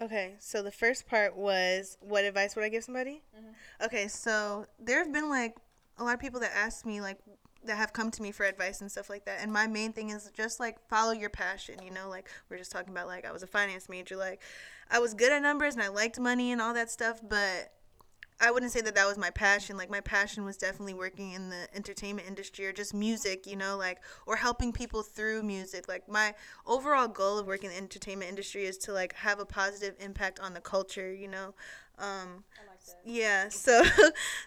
Okay, 0.00 0.34
so 0.40 0.62
the 0.62 0.72
first 0.72 1.06
part 1.06 1.36
was 1.36 1.96
what 2.00 2.24
advice 2.24 2.56
would 2.56 2.64
I 2.64 2.68
give 2.68 2.82
somebody? 2.84 3.22
Mhm. 3.36 3.86
Okay, 3.86 4.08
so 4.08 4.66
there 4.78 4.98
have 4.98 5.12
been 5.12 5.28
like 5.28 5.56
a 5.98 6.04
lot 6.04 6.14
of 6.14 6.20
people 6.20 6.40
that 6.40 6.50
ask 6.54 6.84
me 6.84 7.00
like 7.00 7.18
that 7.64 7.76
have 7.76 7.92
come 7.92 8.10
to 8.10 8.20
me 8.22 8.30
for 8.32 8.44
advice 8.44 8.80
and 8.80 8.90
stuff 8.90 9.08
like 9.08 9.24
that. 9.24 9.38
And 9.40 9.52
my 9.52 9.66
main 9.66 9.92
thing 9.92 10.10
is 10.10 10.30
just 10.34 10.58
like 10.60 10.78
follow 10.88 11.12
your 11.12 11.30
passion, 11.30 11.76
you 11.82 11.90
know, 11.92 12.08
like 12.08 12.28
we're 12.50 12.58
just 12.58 12.72
talking 12.72 12.90
about 12.90 13.06
like 13.06 13.24
I 13.24 13.32
was 13.32 13.42
a 13.42 13.46
finance 13.46 13.88
major, 13.88 14.16
like 14.16 14.42
I 14.90 14.98
was 14.98 15.14
good 15.14 15.32
at 15.32 15.40
numbers 15.42 15.74
and 15.74 15.82
I 15.82 15.88
liked 15.88 16.18
money 16.18 16.50
and 16.52 16.60
all 16.60 16.74
that 16.74 16.90
stuff, 16.90 17.20
but 17.26 17.72
I 18.40 18.50
wouldn't 18.50 18.72
say 18.72 18.80
that 18.82 18.94
that 18.96 19.06
was 19.06 19.16
my 19.16 19.30
passion. 19.30 19.76
Like 19.76 19.90
my 19.90 20.00
passion 20.00 20.44
was 20.44 20.56
definitely 20.56 20.94
working 20.94 21.32
in 21.32 21.50
the 21.50 21.68
entertainment 21.74 22.28
industry 22.28 22.66
or 22.66 22.72
just 22.72 22.92
music, 22.92 23.46
you 23.46 23.56
know, 23.56 23.76
like 23.76 24.00
or 24.26 24.36
helping 24.36 24.72
people 24.72 25.02
through 25.02 25.42
music. 25.42 25.88
Like 25.88 26.08
my 26.08 26.34
overall 26.66 27.08
goal 27.08 27.38
of 27.38 27.46
working 27.46 27.70
in 27.70 27.76
the 27.76 27.82
entertainment 27.82 28.28
industry 28.28 28.64
is 28.64 28.76
to 28.78 28.92
like 28.92 29.14
have 29.14 29.38
a 29.40 29.46
positive 29.46 29.94
impact 30.00 30.40
on 30.40 30.52
the 30.52 30.60
culture, 30.60 31.12
you 31.12 31.28
know. 31.28 31.54
Um 31.98 32.44
I 32.58 32.66
like 32.68 32.84
that. 32.86 32.96
yeah, 33.04 33.48
so 33.50 33.82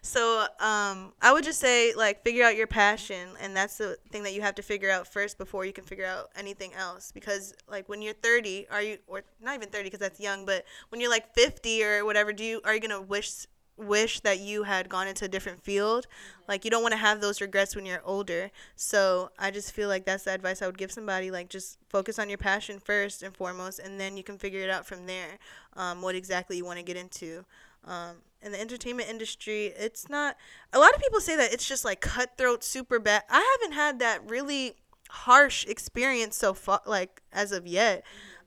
so 0.01 0.41
um 0.59 1.13
I 1.21 1.31
would 1.31 1.43
just 1.43 1.59
say 1.59 1.93
like 1.95 2.23
figure 2.23 2.43
out 2.43 2.55
your 2.55 2.67
passion 2.67 3.29
and 3.39 3.55
that's 3.55 3.77
the 3.77 3.97
thing 4.11 4.23
that 4.23 4.33
you 4.33 4.41
have 4.41 4.55
to 4.55 4.61
figure 4.61 4.91
out 4.91 5.07
first 5.07 5.37
before 5.37 5.65
you 5.65 5.73
can 5.73 5.85
figure 5.85 6.05
out 6.05 6.29
anything 6.35 6.73
else 6.73 7.11
because 7.11 7.53
like 7.69 7.87
when 7.89 8.01
you're 8.01 8.13
30 8.13 8.67
are 8.69 8.81
you 8.81 8.97
or 9.07 9.23
not 9.41 9.55
even 9.55 9.69
30 9.69 9.85
because 9.85 9.99
that's 9.99 10.19
young 10.19 10.45
but 10.45 10.65
when 10.89 10.99
you're 11.01 11.09
like 11.09 11.33
50 11.33 11.83
or 11.83 12.05
whatever 12.05 12.33
do 12.33 12.43
you 12.43 12.61
are 12.65 12.73
you 12.73 12.79
going 12.81 12.91
to 12.91 13.01
wish 13.01 13.45
wish 13.77 14.19
that 14.21 14.39
you 14.39 14.63
had 14.63 14.89
gone 14.89 15.07
into 15.07 15.25
a 15.25 15.27
different 15.27 15.61
field. 15.61 16.07
Like 16.47 16.65
you 16.65 16.71
don't 16.71 16.81
want 16.81 16.93
to 16.93 16.97
have 16.97 17.21
those 17.21 17.41
regrets 17.41 17.75
when 17.75 17.85
you're 17.85 18.01
older. 18.03 18.51
So 18.75 19.29
i 19.37 19.51
just 19.51 19.71
feel 19.71 19.87
like 19.87 20.05
that's 20.05 20.23
the 20.23 20.33
advice 20.33 20.61
i 20.61 20.65
would 20.65 20.77
give 20.77 20.91
somebody 20.91 21.31
like 21.31 21.49
just 21.49 21.77
focus 21.89 22.17
on 22.19 22.29
your 22.29 22.37
passion 22.37 22.79
first 22.79 23.23
and 23.23 23.35
foremost 23.35 23.79
and 23.79 23.99
then 23.99 24.17
you 24.17 24.23
can 24.23 24.37
figure 24.37 24.61
it 24.61 24.69
out 24.69 24.85
from 24.85 25.05
there 25.05 25.37
um, 25.75 26.01
what 26.01 26.15
exactly 26.15 26.57
you 26.57 26.65
want 26.65 26.77
to 26.77 26.83
get 26.83 26.97
into. 26.97 27.45
Um, 27.85 28.17
in 28.41 28.51
the 28.51 28.59
entertainment 28.59 29.09
industry 29.09 29.67
it's 29.77 30.09
not 30.09 30.35
a 30.73 30.79
lot 30.79 30.93
of 30.93 31.01
people 31.01 31.19
say 31.19 31.35
that 31.37 31.53
it's 31.53 31.67
just 31.67 31.85
like 31.85 32.01
cutthroat 32.01 32.63
super 32.63 32.99
bad. 32.99 33.23
I 33.29 33.57
haven't 33.61 33.75
had 33.75 33.99
that 33.99 34.27
really 34.29 34.75
harsh 35.09 35.65
experience 35.65 36.35
so 36.35 36.53
far 36.53 36.81
like 36.85 37.21
as 37.31 37.51
of 37.51 37.67
yet. 37.67 38.03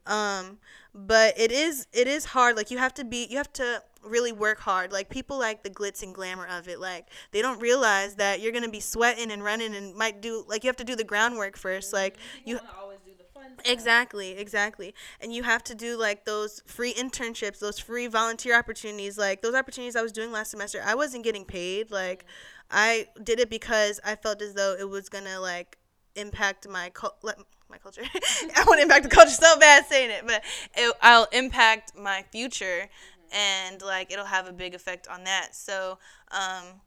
Um 0.06 0.58
but 0.94 1.38
it 1.38 1.52
is 1.52 1.86
it 1.92 2.06
is 2.08 2.26
hard. 2.26 2.56
Like 2.56 2.70
you 2.70 2.78
have 2.78 2.94
to 2.94 3.04
be 3.04 3.26
you 3.30 3.36
have 3.36 3.52
to 3.54 3.82
really 4.02 4.32
work 4.32 4.60
hard 4.60 4.92
like 4.92 5.08
people 5.10 5.38
like 5.38 5.62
the 5.62 5.70
glitz 5.70 6.02
and 6.02 6.14
glamour 6.14 6.46
of 6.46 6.68
it 6.68 6.80
like 6.80 7.06
they 7.32 7.42
don't 7.42 7.60
realize 7.60 8.14
that 8.16 8.40
you're 8.40 8.52
gonna 8.52 8.68
be 8.68 8.80
sweating 8.80 9.30
and 9.30 9.44
running 9.44 9.74
and 9.74 9.94
might 9.94 10.20
do 10.20 10.44
like 10.48 10.64
you 10.64 10.68
have 10.68 10.76
to 10.76 10.84
do 10.84 10.96
the 10.96 11.04
groundwork 11.04 11.56
first 11.56 11.92
like 11.92 12.16
you 12.44 12.54
want 12.56 12.66
to 12.68 12.76
always 12.80 12.98
do 13.04 13.10
the 13.16 13.24
fun 13.34 13.52
stuff. 13.58 13.72
Exactly, 13.72 14.32
exactly. 14.32 14.94
And 15.20 15.32
you 15.34 15.42
have 15.42 15.62
to 15.64 15.74
do 15.74 15.96
like 15.96 16.24
those 16.24 16.62
free 16.66 16.94
internships, 16.94 17.58
those 17.58 17.78
free 17.78 18.06
volunteer 18.06 18.56
opportunities. 18.56 19.18
Like 19.18 19.42
those 19.42 19.54
opportunities 19.54 19.96
I 19.96 20.02
was 20.02 20.12
doing 20.12 20.32
last 20.32 20.50
semester, 20.50 20.82
I 20.84 20.94
wasn't 20.94 21.24
getting 21.24 21.44
paid. 21.44 21.90
Like 21.90 22.24
I 22.70 23.08
did 23.22 23.40
it 23.40 23.50
because 23.50 24.00
I 24.04 24.16
felt 24.16 24.42
as 24.42 24.54
though 24.54 24.76
it 24.78 24.88
was 24.88 25.08
going 25.08 25.24
to 25.24 25.38
like 25.40 25.78
impact 26.16 26.68
my 26.68 26.90
cul- 26.90 27.16
like, 27.22 27.36
my 27.68 27.78
culture. 27.78 28.02
I 28.56 28.64
want 28.66 28.78
to 28.78 28.82
impact 28.82 29.04
the 29.04 29.10
culture 29.10 29.30
so 29.30 29.58
bad 29.58 29.86
saying 29.86 30.10
it, 30.10 30.24
but 30.26 30.42
it, 30.76 30.94
I'll 31.02 31.28
impact 31.32 31.92
my 31.96 32.24
future 32.32 32.88
and 33.32 33.80
like 33.82 34.12
it'll 34.12 34.24
have 34.26 34.46
a 34.48 34.52
big 34.52 34.74
effect 34.74 35.08
on 35.08 35.24
that. 35.24 35.54
So, 35.54 35.98
um 36.30 36.80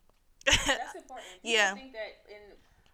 That's 0.45 0.95
important. 0.95 1.27
People 1.41 1.51
Yeah. 1.51 1.73
think 1.73 1.93
that 1.93 2.11
in 2.27 2.43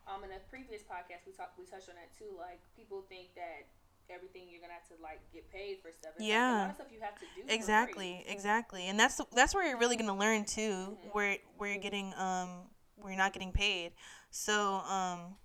um 0.08 0.24
in 0.24 0.32
a 0.32 0.42
previous 0.50 0.82
podcast 0.86 1.26
we 1.26 1.34
talked 1.34 1.58
we 1.58 1.66
touched 1.66 1.90
on 1.90 1.96
that 1.98 2.14
too. 2.18 2.34
Like 2.38 2.62
people 2.76 3.06
think 3.10 3.34
that 3.36 3.66
everything 4.10 4.50
you're 4.50 4.62
gonna 4.62 4.74
have 4.78 4.88
to 4.90 4.98
like 5.02 5.22
get 5.34 5.50
paid 5.52 5.78
for 5.82 5.90
stuff. 5.92 6.14
It's 6.18 6.30
like, 6.30 6.30
a 6.30 6.34
Yeah. 6.38 6.62
lot 6.62 6.70
of 6.70 6.76
stuff 6.76 6.88
you 6.94 7.02
have 7.02 7.18
to 7.20 7.26
do. 7.34 7.42
for 7.42 7.48
free. 7.48 7.56
Exactly, 7.56 8.26
exactly, 8.28 8.84
and 8.90 9.00
that's 9.00 9.20
that's 9.34 9.54
where 9.54 9.66
you're 9.68 9.78
really 9.78 9.98
gonna 9.98 10.18
learn 10.18 10.46
too, 10.46 10.98
where 11.12 11.38
where 11.58 11.70
you're 11.70 11.82
getting 11.82 12.14
um 12.18 12.70
where 13.02 13.12
you're 13.14 13.18
not 13.22 13.34
getting 13.34 13.52
paid. 13.52 13.94
So 14.32 14.82
um 14.86 15.36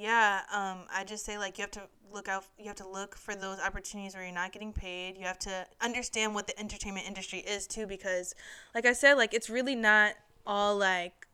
yeah, 0.00 0.40
um 0.52 0.86
I 0.94 1.04
just 1.04 1.26
say 1.26 1.36
like 1.36 1.58
you 1.58 1.62
have 1.62 1.70
to 1.72 1.82
look 2.10 2.26
out, 2.26 2.44
you 2.58 2.66
have 2.66 2.76
to 2.76 2.88
look 2.88 3.14
for 3.16 3.34
those 3.34 3.58
opportunities 3.60 4.14
where 4.14 4.24
you're 4.24 4.32
not 4.32 4.50
getting 4.52 4.72
paid. 4.72 5.18
You 5.18 5.24
have 5.26 5.38
to 5.40 5.66
understand 5.80 6.34
what 6.34 6.46
the 6.46 6.58
entertainment 6.58 7.06
industry 7.06 7.40
is 7.40 7.66
too, 7.66 7.86
because 7.86 8.34
like 8.74 8.86
I 8.86 8.94
said, 8.94 9.14
like 9.14 9.34
it's 9.34 9.50
really 9.50 9.76
not 9.76 10.14
all 10.46 10.76
like 10.76 11.26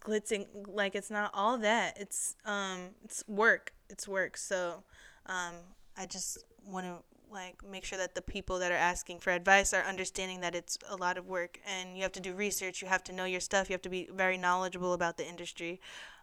glitzing, 0.00 0.46
like 0.68 0.94
it's 0.94 1.10
not 1.10 1.32
all 1.34 1.58
that. 1.58 1.98
It's 1.98 2.36
um 2.44 2.90
it's 3.04 3.24
work, 3.26 3.72
it's 3.90 4.06
work. 4.06 4.36
So 4.36 4.84
um 5.26 5.54
I 5.96 6.06
just 6.06 6.38
want 6.64 6.86
to 6.86 6.98
like 7.32 7.56
make 7.68 7.84
sure 7.84 7.98
that 7.98 8.14
the 8.14 8.22
people 8.22 8.58
that 8.58 8.70
are 8.70 8.76
asking 8.76 9.18
for 9.18 9.30
advice 9.30 9.72
are 9.72 9.82
understanding 9.82 10.40
that 10.42 10.54
it's 10.54 10.78
a 10.88 10.96
lot 10.96 11.16
of 11.16 11.26
work 11.26 11.58
and 11.66 11.96
you 11.96 12.02
have 12.02 12.12
to 12.12 12.20
do 12.20 12.34
research 12.34 12.82
you 12.82 12.88
have 12.88 13.02
to 13.02 13.10
know 13.10 13.24
your 13.24 13.40
stuff 13.40 13.70
you 13.70 13.74
have 13.74 13.80
to 13.80 13.88
be 13.88 14.06
very 14.14 14.36
knowledgeable 14.36 14.92
about 14.92 15.16
the 15.16 15.26
industry 15.26 15.80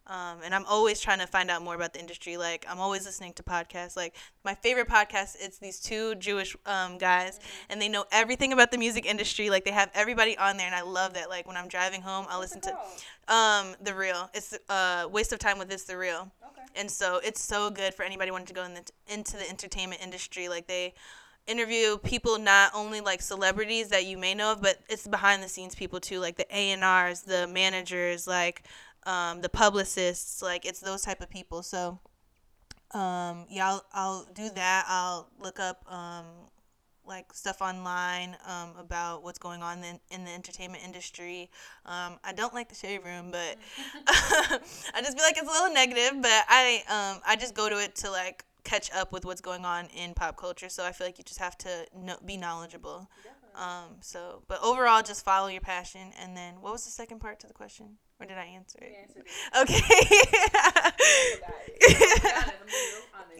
um, 0.09 0.39
and 0.43 0.53
i'm 0.53 0.65
always 0.65 0.99
trying 0.99 1.19
to 1.19 1.27
find 1.27 1.49
out 1.49 1.61
more 1.61 1.75
about 1.75 1.93
the 1.93 1.99
industry. 1.99 2.35
Like 2.37 2.65
i'm 2.69 2.79
always 2.79 3.05
listening 3.05 3.33
to 3.33 3.43
podcasts. 3.43 3.95
Like 3.95 4.15
my 4.43 4.55
favorite 4.55 4.89
podcast 4.89 5.37
it's 5.39 5.59
these 5.59 5.79
two 5.79 6.15
jewish 6.15 6.55
um, 6.65 6.97
guys 6.97 7.35
mm-hmm. 7.35 7.71
and 7.71 7.81
they 7.81 7.87
know 7.87 8.05
everything 8.11 8.51
about 8.51 8.71
the 8.71 8.77
music 8.77 9.05
industry. 9.05 9.49
Like 9.49 9.63
they 9.63 9.71
have 9.71 9.89
everybody 9.93 10.37
on 10.37 10.57
there 10.57 10.65
and 10.65 10.75
i 10.75 10.81
love 10.81 11.13
that. 11.13 11.29
Like 11.29 11.47
when 11.47 11.55
i'm 11.55 11.67
driving 11.67 12.01
home 12.01 12.25
i'll 12.29 12.39
listen 12.39 12.61
to 12.61 12.77
um, 13.29 13.75
the 13.81 13.93
real. 13.93 14.29
It's 14.33 14.57
uh, 14.67 15.07
waste 15.11 15.31
of 15.31 15.39
time 15.39 15.59
with 15.59 15.69
this 15.69 15.83
the 15.83 15.97
real. 15.97 16.31
Okay. 16.43 16.67
and 16.75 16.89
so 16.89 17.19
it's 17.23 17.41
so 17.41 17.69
good 17.69 17.93
for 17.93 18.03
anybody 18.03 18.31
wanting 18.31 18.47
to 18.47 18.53
go 18.53 18.63
in 18.63 18.73
the, 18.73 18.83
into 19.07 19.37
the 19.37 19.47
entertainment 19.47 20.01
industry. 20.01 20.49
Like 20.49 20.67
they 20.67 20.93
interview 21.49 21.97
people 21.97 22.37
not 22.37 22.71
only 22.75 23.01
like 23.01 23.21
celebrities 23.21 23.89
that 23.89 24.05
you 24.05 24.17
may 24.17 24.35
know 24.35 24.51
of, 24.51 24.61
but 24.61 24.77
it's 24.87 25.07
behind 25.07 25.41
the 25.43 25.49
scenes 25.49 25.75
people 25.75 25.99
too, 25.99 26.19
like 26.19 26.37
the 26.37 26.45
A 26.55 26.71
and 26.71 26.83
R's, 26.83 27.21
the 27.21 27.47
managers, 27.47 28.27
like 28.27 28.63
um, 29.05 29.41
the 29.41 29.49
publicists. 29.49 30.41
Like 30.41 30.65
it's 30.65 30.79
those 30.79 31.01
type 31.01 31.21
of 31.21 31.29
people. 31.29 31.63
So 31.63 31.99
um, 32.91 33.45
yeah, 33.49 33.69
I'll, 33.69 33.85
I'll 33.93 34.27
do 34.33 34.49
that. 34.55 34.85
I'll 34.87 35.29
look 35.39 35.59
up 35.59 35.85
um, 35.91 36.25
like 37.05 37.33
stuff 37.33 37.61
online 37.61 38.35
um, 38.47 38.73
about 38.79 39.23
what's 39.23 39.39
going 39.39 39.61
on 39.61 39.83
in, 39.83 39.99
in 40.11 40.23
the 40.25 40.31
entertainment 40.31 40.83
industry. 40.83 41.49
Um, 41.85 42.19
I 42.23 42.33
don't 42.33 42.53
like 42.53 42.69
the 42.69 42.75
shade 42.75 43.03
room, 43.03 43.31
but 43.31 43.57
I 44.07 44.59
just 44.97 45.17
feel 45.17 45.23
like 45.23 45.37
it's 45.37 45.49
a 45.49 45.51
little 45.51 45.73
negative. 45.73 46.21
But 46.21 46.45
I 46.47 46.83
um, 46.87 47.21
I 47.27 47.35
just 47.35 47.53
go 47.55 47.69
to 47.69 47.77
it 47.81 47.95
to 47.97 48.11
like 48.11 48.45
catch 48.63 48.91
up 48.91 49.11
with 49.11 49.25
what's 49.25 49.41
going 49.41 49.65
on 49.65 49.87
in 49.87 50.13
pop 50.13 50.37
culture. 50.37 50.69
So 50.69 50.85
I 50.85 50.91
feel 50.91 51.07
like 51.07 51.17
you 51.17 51.23
just 51.23 51.39
have 51.39 51.57
to 51.59 51.85
know, 51.95 52.17
be 52.25 52.37
knowledgeable. 52.37 53.09
Um, 53.55 53.97
so, 53.99 54.43
but 54.47 54.61
overall, 54.63 55.01
just 55.01 55.25
follow 55.25 55.47
your 55.47 55.61
passion. 55.61 56.11
And 56.19 56.37
then, 56.37 56.61
what 56.61 56.71
was 56.71 56.85
the 56.85 56.91
second 56.91 57.19
part 57.19 57.39
to 57.41 57.47
the 57.47 57.53
question? 57.53 57.97
Or 58.19 58.25
did 58.25 58.37
I 58.37 58.45
answer 58.45 58.79
it? 58.81 58.93
Okay. 59.55 59.79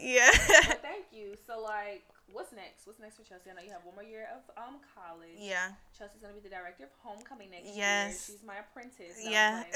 yeah. 0.00 0.30
thank 0.80 1.12
you. 1.12 1.36
So, 1.46 1.60
like, 1.60 2.02
what's 2.32 2.52
next? 2.52 2.86
What's 2.86 2.98
next 2.98 3.16
for 3.16 3.24
Chelsea? 3.28 3.50
I 3.50 3.54
know 3.54 3.60
you 3.60 3.72
have 3.72 3.84
one 3.84 3.94
more 3.94 4.04
year 4.04 4.26
of 4.32 4.40
um 4.56 4.80
college. 4.96 5.36
Yeah. 5.36 5.76
Chelsea's 5.92 6.22
gonna 6.22 6.32
be 6.32 6.40
the 6.40 6.48
director 6.48 6.84
of 6.84 6.90
homecoming 7.04 7.50
next 7.50 7.76
yes. 7.76 7.76
year. 7.76 8.38
She's 8.38 8.46
my 8.46 8.56
apprentice. 8.64 9.20
yeah. 9.20 9.64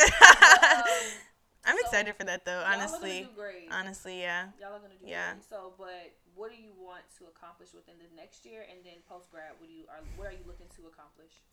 I'm, 1.64 1.76
um, 1.76 1.80
so 1.80 1.84
excited 1.84 2.16
for 2.16 2.24
that 2.24 2.44
though. 2.44 2.64
Honestly. 2.64 3.28
Honestly, 3.70 4.20
yeah. 4.20 4.56
Y'all 4.56 4.72
are 4.72 4.80
gonna 4.80 4.96
do 4.96 5.04
yeah. 5.04 5.36
Great. 5.36 5.44
So, 5.48 5.76
but 5.76 6.16
what 6.34 6.48
do 6.48 6.56
you 6.56 6.72
want 6.80 7.04
to 7.20 7.28
accomplish 7.28 7.76
within 7.76 8.00
the 8.00 8.08
next 8.16 8.44
year, 8.44 8.64
and 8.68 8.80
then 8.84 9.04
post 9.04 9.28
grad? 9.30 9.52
What 9.60 9.68
do 9.68 9.74
you 9.76 9.84
are? 9.92 10.00
What 10.16 10.32
are 10.32 10.36
you 10.36 10.44
looking 10.48 10.68
to 10.80 10.88
accomplish? 10.88 11.44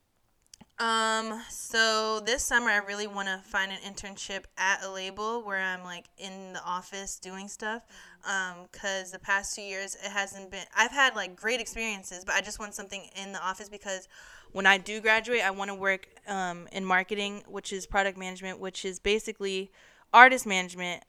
Um, 0.81 1.39
so 1.47 2.21
this 2.25 2.43
summer 2.43 2.71
I 2.71 2.77
really 2.77 3.05
want 3.05 3.27
to 3.27 3.37
find 3.47 3.71
an 3.71 3.77
internship 3.85 4.45
at 4.57 4.83
a 4.83 4.91
label 4.91 5.43
where 5.43 5.59
I'm 5.59 5.83
like 5.83 6.05
in 6.17 6.53
the 6.53 6.63
office 6.65 7.19
doing 7.19 7.47
stuff. 7.47 7.83
Um, 8.25 8.65
cause 8.71 9.11
the 9.11 9.19
past 9.19 9.55
two 9.55 9.61
years 9.61 9.95
it 10.03 10.09
hasn't 10.09 10.49
been. 10.49 10.65
I've 10.75 10.89
had 10.89 11.15
like 11.15 11.35
great 11.35 11.61
experiences, 11.61 12.25
but 12.25 12.33
I 12.33 12.41
just 12.41 12.57
want 12.57 12.73
something 12.73 13.07
in 13.15 13.31
the 13.31 13.39
office 13.43 13.69
because 13.69 14.07
when 14.53 14.65
I 14.65 14.79
do 14.79 15.01
graduate, 15.01 15.41
I 15.45 15.51
want 15.51 15.69
to 15.69 15.75
work 15.75 16.07
um 16.27 16.67
in 16.71 16.83
marketing, 16.83 17.43
which 17.47 17.71
is 17.71 17.85
product 17.85 18.17
management, 18.17 18.59
which 18.59 18.83
is 18.83 18.97
basically 18.97 19.71
artist 20.11 20.47
management 20.47 21.03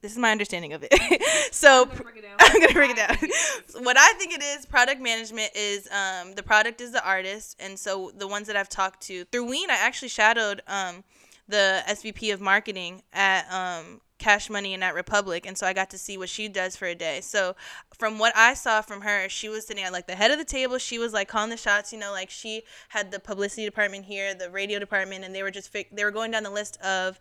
this 0.00 0.12
is 0.12 0.18
my 0.18 0.30
understanding 0.30 0.72
of 0.72 0.84
it. 0.88 0.92
so 1.52 1.82
I'm 1.88 1.88
gonna 1.88 2.02
break 2.02 2.16
it 2.16 2.22
down. 2.22 2.36
I'm 2.40 2.60
gonna 2.60 2.72
break 2.72 2.90
it 2.90 2.96
down. 2.96 3.84
what 3.84 3.96
I 3.98 4.12
think 4.14 4.32
it 4.32 4.42
is, 4.42 4.66
product 4.66 5.00
management 5.00 5.50
is 5.54 5.88
um, 5.90 6.34
the 6.34 6.42
product 6.42 6.80
is 6.80 6.92
the 6.92 7.06
artist, 7.06 7.56
and 7.60 7.78
so 7.78 8.12
the 8.16 8.28
ones 8.28 8.46
that 8.46 8.56
I've 8.56 8.68
talked 8.68 9.02
to 9.02 9.24
through 9.26 9.48
Ween, 9.48 9.70
I 9.70 9.76
actually 9.76 10.08
shadowed 10.08 10.62
um, 10.66 11.04
the 11.48 11.82
SVP 11.88 12.32
of 12.32 12.40
marketing 12.40 13.02
at 13.12 13.50
um, 13.52 14.00
Cash 14.18 14.50
Money 14.50 14.74
and 14.74 14.84
at 14.84 14.94
Republic, 14.94 15.46
and 15.46 15.56
so 15.56 15.66
I 15.66 15.72
got 15.72 15.90
to 15.90 15.98
see 15.98 16.18
what 16.18 16.28
she 16.28 16.48
does 16.48 16.76
for 16.76 16.86
a 16.86 16.94
day. 16.94 17.20
So 17.20 17.56
from 17.98 18.18
what 18.18 18.36
I 18.36 18.54
saw 18.54 18.82
from 18.82 19.02
her, 19.02 19.28
she 19.28 19.48
was 19.48 19.66
sitting 19.66 19.84
at 19.84 19.92
like 19.92 20.06
the 20.06 20.16
head 20.16 20.30
of 20.30 20.38
the 20.38 20.44
table. 20.44 20.78
She 20.78 20.98
was 20.98 21.12
like 21.12 21.28
calling 21.28 21.50
the 21.50 21.56
shots. 21.56 21.92
You 21.92 21.98
know, 21.98 22.12
like 22.12 22.30
she 22.30 22.62
had 22.90 23.10
the 23.10 23.20
publicity 23.20 23.64
department 23.64 24.04
here, 24.04 24.34
the 24.34 24.50
radio 24.50 24.78
department, 24.78 25.24
and 25.24 25.34
they 25.34 25.42
were 25.42 25.50
just 25.50 25.72
fi- 25.72 25.88
they 25.92 26.04
were 26.04 26.10
going 26.10 26.30
down 26.30 26.42
the 26.42 26.50
list 26.50 26.80
of 26.82 27.18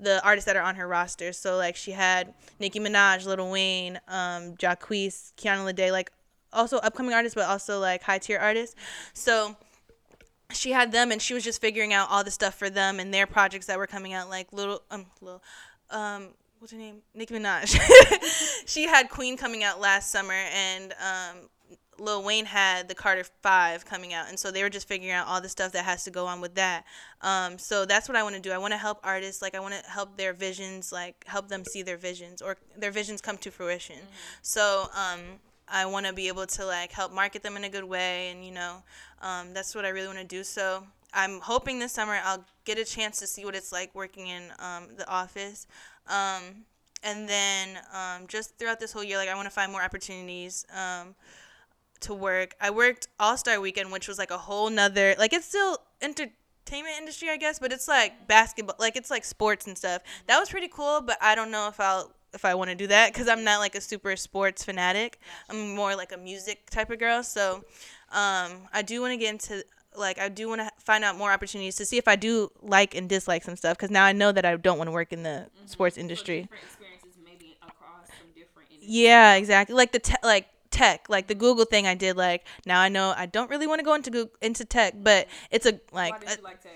the 0.00 0.24
artists 0.24 0.46
that 0.46 0.56
are 0.56 0.62
on 0.62 0.76
her 0.76 0.88
roster. 0.88 1.32
So 1.32 1.56
like 1.56 1.76
she 1.76 1.92
had 1.92 2.34
Nicki 2.58 2.80
Minaj, 2.80 3.26
Lil 3.26 3.50
Wayne, 3.50 4.00
um, 4.08 4.56
Jacquees, 4.56 5.32
Kiana 5.36 5.70
Lede, 5.70 5.92
like 5.92 6.10
also 6.52 6.78
upcoming 6.78 7.14
artists, 7.14 7.34
but 7.34 7.46
also 7.46 7.78
like 7.78 8.02
high 8.02 8.18
tier 8.18 8.38
artists. 8.38 8.74
So 9.12 9.56
she 10.52 10.72
had 10.72 10.92
them, 10.92 11.12
and 11.12 11.20
she 11.22 11.34
was 11.34 11.44
just 11.44 11.60
figuring 11.60 11.92
out 11.92 12.08
all 12.10 12.24
the 12.24 12.30
stuff 12.30 12.54
for 12.54 12.70
them 12.70 12.98
and 12.98 13.12
their 13.12 13.26
projects 13.26 13.66
that 13.66 13.78
were 13.78 13.86
coming 13.86 14.12
out, 14.12 14.28
like 14.28 14.52
little 14.52 14.82
um 14.90 15.06
little 15.20 15.42
um 15.90 16.28
what's 16.58 16.72
her 16.72 16.78
name 16.78 17.02
Nicki 17.14 17.34
Minaj. 17.34 17.78
she 18.66 18.86
had 18.86 19.08
Queen 19.10 19.36
coming 19.36 19.62
out 19.62 19.80
last 19.80 20.10
summer, 20.10 20.32
and 20.32 20.92
um 20.92 21.48
Lil 22.00 22.22
Wayne 22.22 22.46
had 22.46 22.88
the 22.88 22.94
Carter 22.94 23.24
Five 23.42 23.84
coming 23.84 24.14
out, 24.14 24.28
and 24.28 24.38
so 24.38 24.50
they 24.50 24.62
were 24.62 24.70
just 24.70 24.88
figuring 24.88 25.12
out 25.12 25.26
all 25.26 25.40
the 25.40 25.48
stuff 25.48 25.72
that 25.72 25.84
has 25.84 26.02
to 26.04 26.10
go 26.10 26.26
on 26.26 26.40
with 26.40 26.54
that. 26.54 26.84
Um, 27.20 27.58
so 27.58 27.84
that's 27.84 28.08
what 28.08 28.16
I 28.16 28.22
want 28.22 28.34
to 28.34 28.40
do. 28.40 28.50
I 28.50 28.58
want 28.58 28.72
to 28.72 28.78
help 28.78 29.00
artists, 29.04 29.42
like 29.42 29.54
I 29.54 29.60
want 29.60 29.74
to 29.74 29.90
help 29.90 30.16
their 30.16 30.32
visions, 30.32 30.92
like 30.92 31.24
help 31.26 31.48
them 31.48 31.64
see 31.64 31.82
their 31.82 31.98
visions 31.98 32.40
or 32.40 32.56
their 32.76 32.90
visions 32.90 33.20
come 33.20 33.36
to 33.38 33.50
fruition. 33.50 33.96
Mm-hmm. 33.96 34.38
So 34.42 34.86
um, 34.94 35.20
I 35.68 35.84
want 35.86 36.06
to 36.06 36.12
be 36.12 36.28
able 36.28 36.46
to 36.46 36.64
like 36.64 36.90
help 36.92 37.12
market 37.12 37.42
them 37.42 37.56
in 37.56 37.64
a 37.64 37.68
good 37.68 37.84
way, 37.84 38.30
and 38.30 38.44
you 38.44 38.52
know, 38.52 38.82
um, 39.20 39.52
that's 39.52 39.74
what 39.74 39.84
I 39.84 39.90
really 39.90 40.06
want 40.06 40.18
to 40.18 40.24
do. 40.24 40.42
So 40.42 40.84
I'm 41.12 41.40
hoping 41.40 41.78
this 41.78 41.92
summer 41.92 42.18
I'll 42.24 42.44
get 42.64 42.78
a 42.78 42.84
chance 42.84 43.18
to 43.18 43.26
see 43.26 43.44
what 43.44 43.54
it's 43.54 43.72
like 43.72 43.94
working 43.94 44.28
in 44.28 44.44
um, 44.58 44.88
the 44.96 45.08
office. 45.08 45.66
Um, 46.08 46.64
and 47.02 47.28
then 47.28 47.78
um, 47.94 48.26
just 48.26 48.58
throughout 48.58 48.80
this 48.80 48.92
whole 48.92 49.04
year, 49.04 49.16
like 49.16 49.28
I 49.28 49.34
want 49.34 49.46
to 49.46 49.50
find 49.50 49.72
more 49.72 49.82
opportunities. 49.82 50.66
To 52.00 52.14
work. 52.14 52.54
I 52.60 52.70
worked 52.70 53.08
All 53.18 53.36
Star 53.36 53.60
Weekend, 53.60 53.92
which 53.92 54.08
was 54.08 54.18
like 54.18 54.30
a 54.30 54.38
whole 54.38 54.70
nother 54.70 55.14
like 55.18 55.32
it's 55.32 55.46
still 55.46 55.78
entertainment 56.00 56.96
industry, 56.98 57.28
I 57.28 57.36
guess, 57.36 57.58
but 57.58 57.72
it's 57.72 57.88
like 57.88 58.26
basketball, 58.26 58.76
like 58.78 58.96
it's 58.96 59.10
like 59.10 59.24
sports 59.24 59.66
and 59.66 59.76
stuff. 59.76 60.02
That 60.26 60.38
was 60.38 60.48
pretty 60.48 60.68
cool, 60.68 61.02
but 61.02 61.18
I 61.20 61.34
don't 61.34 61.50
know 61.50 61.68
if 61.68 61.78
I'll 61.78 62.12
if 62.32 62.44
I 62.44 62.54
want 62.54 62.70
to 62.70 62.76
do 62.76 62.86
that 62.86 63.12
because 63.12 63.28
I'm 63.28 63.44
not 63.44 63.60
like 63.60 63.74
a 63.74 63.80
super 63.80 64.16
sports 64.16 64.64
fanatic. 64.64 65.18
I'm 65.48 65.74
more 65.74 65.96
like 65.96 66.12
a 66.12 66.16
music 66.16 66.70
type 66.70 66.90
of 66.90 66.98
girl. 66.98 67.22
So 67.22 67.64
um, 68.12 68.68
I 68.72 68.82
do 68.84 69.00
want 69.00 69.12
to 69.12 69.16
get 69.16 69.30
into 69.30 69.64
like 69.96 70.18
I 70.18 70.28
do 70.28 70.48
want 70.48 70.60
to 70.60 70.70
find 70.78 71.04
out 71.04 71.16
more 71.16 71.32
opportunities 71.32 71.76
to 71.76 71.84
see 71.84 71.98
if 71.98 72.06
I 72.06 72.16
do 72.16 72.50
like 72.62 72.94
and 72.94 73.08
dislike 73.08 73.42
some 73.42 73.56
stuff 73.56 73.76
because 73.76 73.90
now 73.90 74.04
I 74.04 74.12
know 74.12 74.32
that 74.32 74.44
I 74.44 74.56
don't 74.56 74.78
want 74.78 74.88
to 74.88 74.92
work 74.92 75.12
in 75.12 75.22
the 75.22 75.46
mm-hmm. 75.48 75.66
sports 75.66 75.98
industry. 75.98 76.48
So 76.50 76.84
yeah, 78.80 79.34
exactly. 79.34 79.74
Like 79.74 79.92
the 79.92 79.98
te- 79.98 80.14
like 80.22 80.46
tech 80.70 81.06
like 81.08 81.26
the 81.26 81.34
google 81.34 81.64
thing 81.64 81.86
i 81.86 81.94
did 81.94 82.16
like 82.16 82.46
now 82.66 82.80
i 82.80 82.88
know 82.88 83.12
i 83.16 83.26
don't 83.26 83.50
really 83.50 83.66
want 83.66 83.78
to 83.78 83.84
go 83.84 83.94
into 83.94 84.10
google, 84.10 84.34
into 84.40 84.64
tech 84.64 84.94
but 84.96 85.26
it's 85.50 85.66
a 85.66 85.80
like, 85.92 86.12
Why 86.12 86.18
did 86.18 86.38
you 86.38 86.44
like 86.44 86.62
tech? 86.62 86.72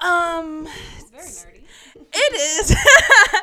um 0.00 0.68
it's 0.96 1.44
very 1.44 1.58
nerdy 1.58 2.06
it 2.12 2.34
is 2.34 2.70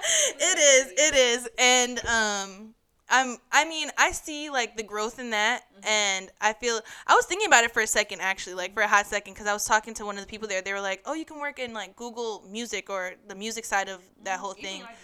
it 0.39 0.57
is 0.57 0.93
it 0.97 1.15
is 1.15 1.49
and 1.57 2.05
um 2.05 2.73
I'm 3.09 3.37
I 3.51 3.65
mean, 3.65 3.89
I 3.97 4.11
see 4.11 4.49
like 4.49 4.75
the 4.75 4.83
growth 4.83 5.19
in 5.19 5.29
that 5.29 5.63
mm-hmm. 5.71 5.87
and 5.87 6.29
I 6.41 6.53
feel 6.53 6.79
I 7.05 7.15
was 7.15 7.25
thinking 7.25 7.47
about 7.47 7.63
it 7.63 7.71
for 7.71 7.81
a 7.81 7.87
second 7.87 8.21
actually, 8.21 8.55
like 8.55 8.73
for 8.73 8.81
a 8.81 8.87
hot 8.87 9.07
second 9.07 9.35
cuz 9.35 9.47
I 9.47 9.53
was 9.53 9.65
talking 9.65 9.93
to 9.95 10.05
one 10.05 10.17
of 10.17 10.21
the 10.21 10.27
people 10.27 10.47
there. 10.47 10.61
They 10.61 10.73
were 10.73 10.81
like, 10.81 11.01
"Oh, 11.05 11.13
you 11.13 11.25
can 11.25 11.39
work 11.39 11.59
in 11.59 11.73
like 11.73 11.95
Google 11.95 12.43
Music 12.49 12.89
or 12.89 13.13
the 13.27 13.35
music 13.35 13.65
side 13.65 13.87
of 13.87 14.01
that 14.23 14.35
mm-hmm. 14.35 14.41
whole 14.41 14.53
thing." 14.53 14.81
Like 14.81 14.97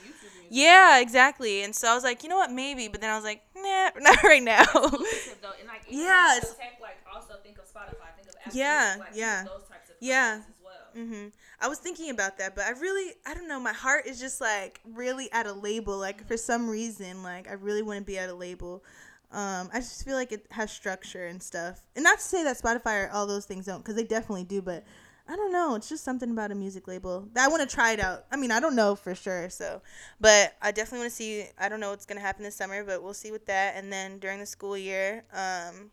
yeah, 0.53 0.99
exactly. 0.99 1.63
And 1.63 1.75
so 1.75 1.89
I 1.89 1.95
was 1.95 2.03
like, 2.03 2.21
you 2.21 2.29
know 2.29 2.37
what, 2.37 2.51
maybe. 2.51 2.87
But 2.87 3.01
then 3.01 3.09
I 3.09 3.15
was 3.15 3.23
like, 3.23 3.41
nah, 3.55 3.89
not 3.99 4.21
right 4.23 4.43
now. 4.43 4.65
Like, 4.73 5.85
yeah, 5.89 6.39
tech, 6.41 6.79
like 6.81 6.97
also 7.13 7.33
think 7.43 7.57
of 7.57 7.65
Spotify, 7.65 8.13
think 8.15 8.29
of 8.29 8.35
Apple, 8.45 8.57
yeah, 8.57 8.95
like, 8.99 9.09
yeah, 9.15 9.43
those 9.43 9.67
types 9.67 9.89
of 9.89 9.95
yeah. 9.99 10.41
well. 10.63 11.05
Mhm. 11.05 11.31
I 11.59 11.67
was 11.67 11.79
thinking 11.79 12.09
about 12.09 12.37
that, 12.37 12.55
but 12.55 12.65
I 12.65 12.71
really, 12.71 13.13
I 13.25 13.33
don't 13.33 13.47
know. 13.47 13.59
My 13.59 13.73
heart 13.73 14.05
is 14.05 14.19
just 14.19 14.41
like 14.41 14.79
really 14.93 15.31
at 15.31 15.47
a 15.47 15.53
label. 15.53 15.97
Like 15.97 16.17
mm-hmm. 16.17 16.27
for 16.27 16.37
some 16.37 16.69
reason, 16.69 17.23
like 17.23 17.49
I 17.49 17.53
really 17.53 17.81
want 17.81 17.99
to 17.99 18.05
be 18.05 18.19
at 18.19 18.29
a 18.29 18.35
label. 18.35 18.83
Um, 19.31 19.69
I 19.73 19.79
just 19.79 20.05
feel 20.05 20.15
like 20.15 20.31
it 20.31 20.45
has 20.51 20.71
structure 20.71 21.25
and 21.25 21.41
stuff. 21.41 21.81
And 21.95 22.03
not 22.03 22.19
to 22.19 22.23
say 22.23 22.43
that 22.43 22.61
Spotify 22.61 23.07
or 23.07 23.09
all 23.11 23.25
those 23.25 23.45
things 23.45 23.65
don't, 23.65 23.79
because 23.79 23.95
they 23.95 24.03
definitely 24.03 24.43
do. 24.43 24.61
But 24.61 24.83
I 25.27 25.37
don't 25.37 25.53
know. 25.53 25.75
It's 25.75 25.87
just 25.87 26.03
something 26.03 26.29
about 26.29 26.51
a 26.51 26.55
music 26.55 26.87
label 26.87 27.29
that 27.33 27.45
I 27.45 27.47
want 27.47 27.67
to 27.67 27.75
try 27.75 27.93
it 27.93 27.99
out. 27.99 28.25
I 28.29 28.35
mean, 28.35 28.51
I 28.51 28.59
don't 28.59 28.75
know 28.75 28.93
for 28.95 29.15
sure. 29.15 29.49
So, 29.49 29.81
but 30.19 30.55
I 30.61 30.71
definitely 30.71 30.99
want 30.99 31.11
to 31.11 31.15
see. 31.15 31.45
I 31.57 31.69
don't 31.69 31.79
know 31.79 31.91
what's 31.91 32.05
gonna 32.05 32.19
happen 32.19 32.43
this 32.43 32.55
summer, 32.55 32.83
but 32.83 33.01
we'll 33.01 33.13
see 33.13 33.31
with 33.31 33.45
that. 33.45 33.75
And 33.77 33.91
then 33.91 34.19
during 34.19 34.39
the 34.39 34.45
school 34.45 34.77
year, 34.77 35.23
um, 35.31 35.91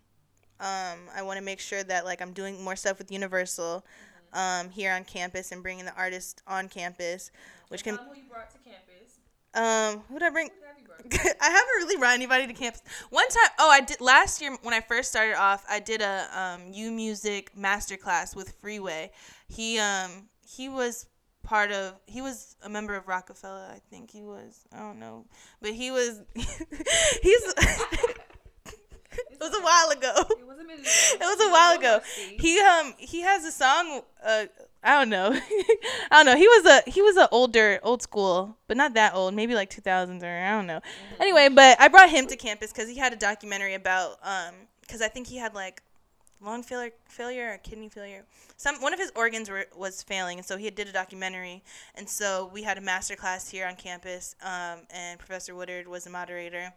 um, 0.58 1.08
I 1.14 1.22
want 1.22 1.38
to 1.38 1.44
make 1.44 1.60
sure 1.60 1.84
that 1.84 2.04
like 2.04 2.20
I'm 2.20 2.32
doing 2.32 2.62
more 2.62 2.74
stuff 2.74 2.98
with 2.98 3.12
Universal, 3.12 3.84
mm-hmm. 4.34 4.66
um, 4.66 4.70
here 4.70 4.92
on 4.92 5.04
campus 5.04 5.52
and 5.52 5.62
bringing 5.62 5.84
the 5.84 5.94
artists 5.94 6.42
on 6.48 6.68
campus, 6.68 7.30
which 7.68 7.84
can. 7.84 7.96
Who 7.96 8.16
you 8.16 8.24
brought 8.28 8.50
to 8.50 8.58
campus? 8.58 8.89
Um, 9.54 10.02
who 10.08 10.18
did 10.18 10.26
I 10.26 10.30
bring? 10.30 10.50
I 11.12 11.50
haven't 11.50 11.76
really 11.76 11.96
brought 11.96 12.14
anybody 12.14 12.46
to 12.46 12.52
campus. 12.52 12.82
One 13.10 13.28
time, 13.28 13.50
oh, 13.58 13.70
I 13.70 13.80
did 13.80 14.00
last 14.00 14.40
year 14.40 14.56
when 14.62 14.74
I 14.74 14.80
first 14.80 15.10
started 15.10 15.34
off. 15.34 15.64
I 15.68 15.80
did 15.80 16.02
a 16.02 16.26
um 16.32 16.72
U 16.72 16.90
Music 16.90 17.50
masterclass 17.58 18.36
with 18.36 18.52
Freeway. 18.60 19.10
He 19.48 19.78
um 19.78 20.28
he 20.46 20.68
was 20.68 21.06
part 21.42 21.72
of 21.72 21.94
he 22.06 22.20
was 22.20 22.56
a 22.62 22.68
member 22.68 22.94
of 22.94 23.08
Rockefeller. 23.08 23.66
I 23.74 23.80
think 23.90 24.10
he 24.10 24.22
was. 24.22 24.60
I 24.72 24.78
don't 24.78 24.98
know, 24.98 25.24
but 25.60 25.72
he 25.72 25.90
was. 25.90 26.20
he's. 26.34 26.46
it 29.30 29.40
was 29.40 29.54
a 29.54 29.62
while 29.62 29.90
ago. 29.90 30.12
It 30.38 30.46
was 30.46 30.58
a 30.58 30.64
minute 30.64 30.86
It 30.86 31.20
was 31.20 31.40
a 31.40 31.50
while 31.50 31.78
ago. 31.78 32.00
He 32.38 32.60
um 32.60 32.94
he 32.98 33.22
has 33.22 33.44
a 33.44 33.52
song. 33.52 34.02
Uh, 34.24 34.44
I 34.82 34.98
don't 34.98 35.10
know. 35.10 35.28
I 36.10 36.22
don't 36.22 36.26
know. 36.26 36.36
He 36.36 36.48
was 36.48 36.64
a 36.66 36.90
he 36.90 37.02
was 37.02 37.16
a 37.16 37.28
older 37.30 37.80
old 37.82 38.02
school, 38.02 38.56
but 38.66 38.76
not 38.76 38.94
that 38.94 39.14
old. 39.14 39.34
Maybe 39.34 39.54
like 39.54 39.70
two 39.70 39.82
thousands 39.82 40.22
or 40.22 40.28
I 40.28 40.50
don't 40.50 40.66
know. 40.66 40.80
Anyway, 41.18 41.48
but 41.48 41.80
I 41.80 41.88
brought 41.88 42.08
him 42.10 42.26
to 42.28 42.36
campus 42.36 42.72
because 42.72 42.88
he 42.88 42.96
had 42.96 43.12
a 43.12 43.16
documentary 43.16 43.74
about 43.74 44.18
um 44.22 44.54
because 44.80 45.02
I 45.02 45.08
think 45.08 45.26
he 45.26 45.36
had 45.36 45.54
like 45.54 45.82
lung 46.42 46.62
failure 46.62 46.92
failure 47.06 47.52
or 47.52 47.58
kidney 47.58 47.88
failure. 47.88 48.24
Some 48.56 48.80
one 48.80 48.92
of 48.92 48.98
his 48.98 49.12
organs 49.14 49.48
were, 49.50 49.66
was 49.76 50.02
failing, 50.02 50.38
and 50.38 50.46
so 50.46 50.56
he 50.56 50.70
did 50.70 50.88
a 50.88 50.92
documentary. 50.92 51.62
And 51.94 52.08
so 52.08 52.50
we 52.52 52.62
had 52.62 52.78
a 52.78 52.80
master 52.80 53.16
class 53.16 53.48
here 53.48 53.66
on 53.66 53.76
campus, 53.76 54.34
um, 54.42 54.80
and 54.90 55.18
Professor 55.18 55.54
Woodard 55.54 55.86
was 55.88 56.04
the 56.04 56.10
moderator. 56.10 56.72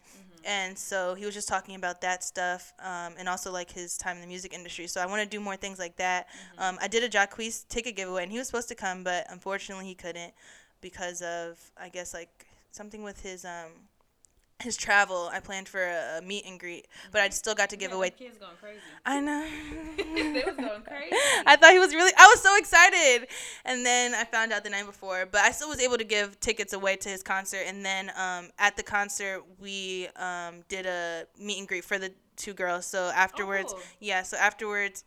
And 0.46 0.76
so 0.78 1.14
he 1.14 1.24
was 1.24 1.34
just 1.34 1.48
talking 1.48 1.74
about 1.74 2.02
that 2.02 2.22
stuff, 2.22 2.74
um, 2.78 3.14
and 3.18 3.28
also 3.28 3.50
like 3.50 3.70
his 3.70 3.96
time 3.96 4.16
in 4.16 4.20
the 4.20 4.28
music 4.28 4.52
industry. 4.52 4.86
So 4.86 5.00
I 5.00 5.06
want 5.06 5.22
to 5.22 5.28
do 5.28 5.40
more 5.40 5.56
things 5.56 5.78
like 5.78 5.96
that. 5.96 6.26
Um, 6.58 6.78
I 6.82 6.88
did 6.88 7.02
a 7.02 7.08
Jacquees 7.08 7.66
ticket 7.68 7.96
giveaway, 7.96 8.24
and 8.24 8.32
he 8.32 8.38
was 8.38 8.46
supposed 8.46 8.68
to 8.68 8.74
come, 8.74 9.04
but 9.04 9.26
unfortunately 9.30 9.86
he 9.86 9.94
couldn't 9.94 10.34
because 10.80 11.22
of 11.22 11.58
I 11.78 11.88
guess 11.88 12.12
like 12.12 12.46
something 12.70 13.02
with 13.02 13.22
his 13.22 13.44
um 13.46 13.70
his 14.62 14.76
travel. 14.76 15.28
I 15.32 15.40
planned 15.40 15.68
for 15.68 15.82
a, 15.82 16.18
a 16.18 16.22
meet 16.22 16.44
and 16.46 16.58
greet, 16.58 16.86
but 17.12 17.20
I 17.20 17.28
still 17.30 17.54
got 17.54 17.70
to 17.70 17.76
give 17.76 17.90
Yeah, 17.90 17.96
away. 17.96 18.10
kids 18.10 18.38
going 18.38 18.56
crazy. 18.60 18.78
I 19.04 19.20
know. 19.20 19.46
they 19.96 20.42
was 20.46 20.56
going 20.56 20.82
crazy. 20.82 21.16
I 21.46 21.56
thought 21.56 21.72
he 21.72 21.78
was 21.78 21.94
really. 21.94 22.12
I 22.16 22.26
was 22.32 22.40
so 22.40 22.56
excited, 22.56 23.28
and 23.64 23.84
then 23.84 24.14
I 24.14 24.24
found 24.24 24.52
out 24.52 24.64
the 24.64 24.70
night 24.70 24.86
before. 24.86 25.26
But 25.30 25.42
I 25.42 25.50
still 25.50 25.68
was 25.68 25.80
able 25.80 25.98
to 25.98 26.04
give 26.04 26.38
tickets 26.40 26.72
away 26.72 26.96
to 26.96 27.08
his 27.08 27.22
concert, 27.22 27.64
and 27.66 27.84
then 27.84 28.10
um, 28.16 28.50
at 28.58 28.76
the 28.76 28.82
concert 28.82 29.42
we 29.60 30.08
um, 30.16 30.62
did 30.68 30.86
a 30.86 31.24
meet 31.38 31.58
and 31.58 31.68
greet 31.68 31.84
for 31.84 31.98
the 31.98 32.12
two 32.36 32.54
girls. 32.54 32.86
So 32.86 33.10
afterwards, 33.14 33.72
cool. 33.72 33.82
yeah. 34.00 34.22
So 34.22 34.36
afterwards. 34.36 35.04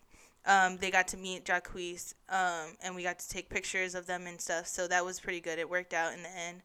Um, 0.50 0.78
they 0.78 0.92
got 0.92 1.10
to 1.10 1.18
meet 1.18 1.44
Jacquees, 1.44 2.14
um, 2.30 2.78
and 2.82 2.96
we 2.96 3.04
got 3.04 3.20
to 3.20 3.28
take 3.28 3.50
pictures 3.50 3.94
of 3.96 4.06
them 4.06 4.28
and 4.28 4.40
stuff. 4.40 4.66
So 4.66 4.88
that 4.88 5.04
was 5.04 5.20
pretty 5.20 5.42
good. 5.42 5.60
It 5.60 5.70
worked 5.70 5.94
out 5.94 6.14
in 6.14 6.24
the 6.24 6.30
end. 6.30 6.62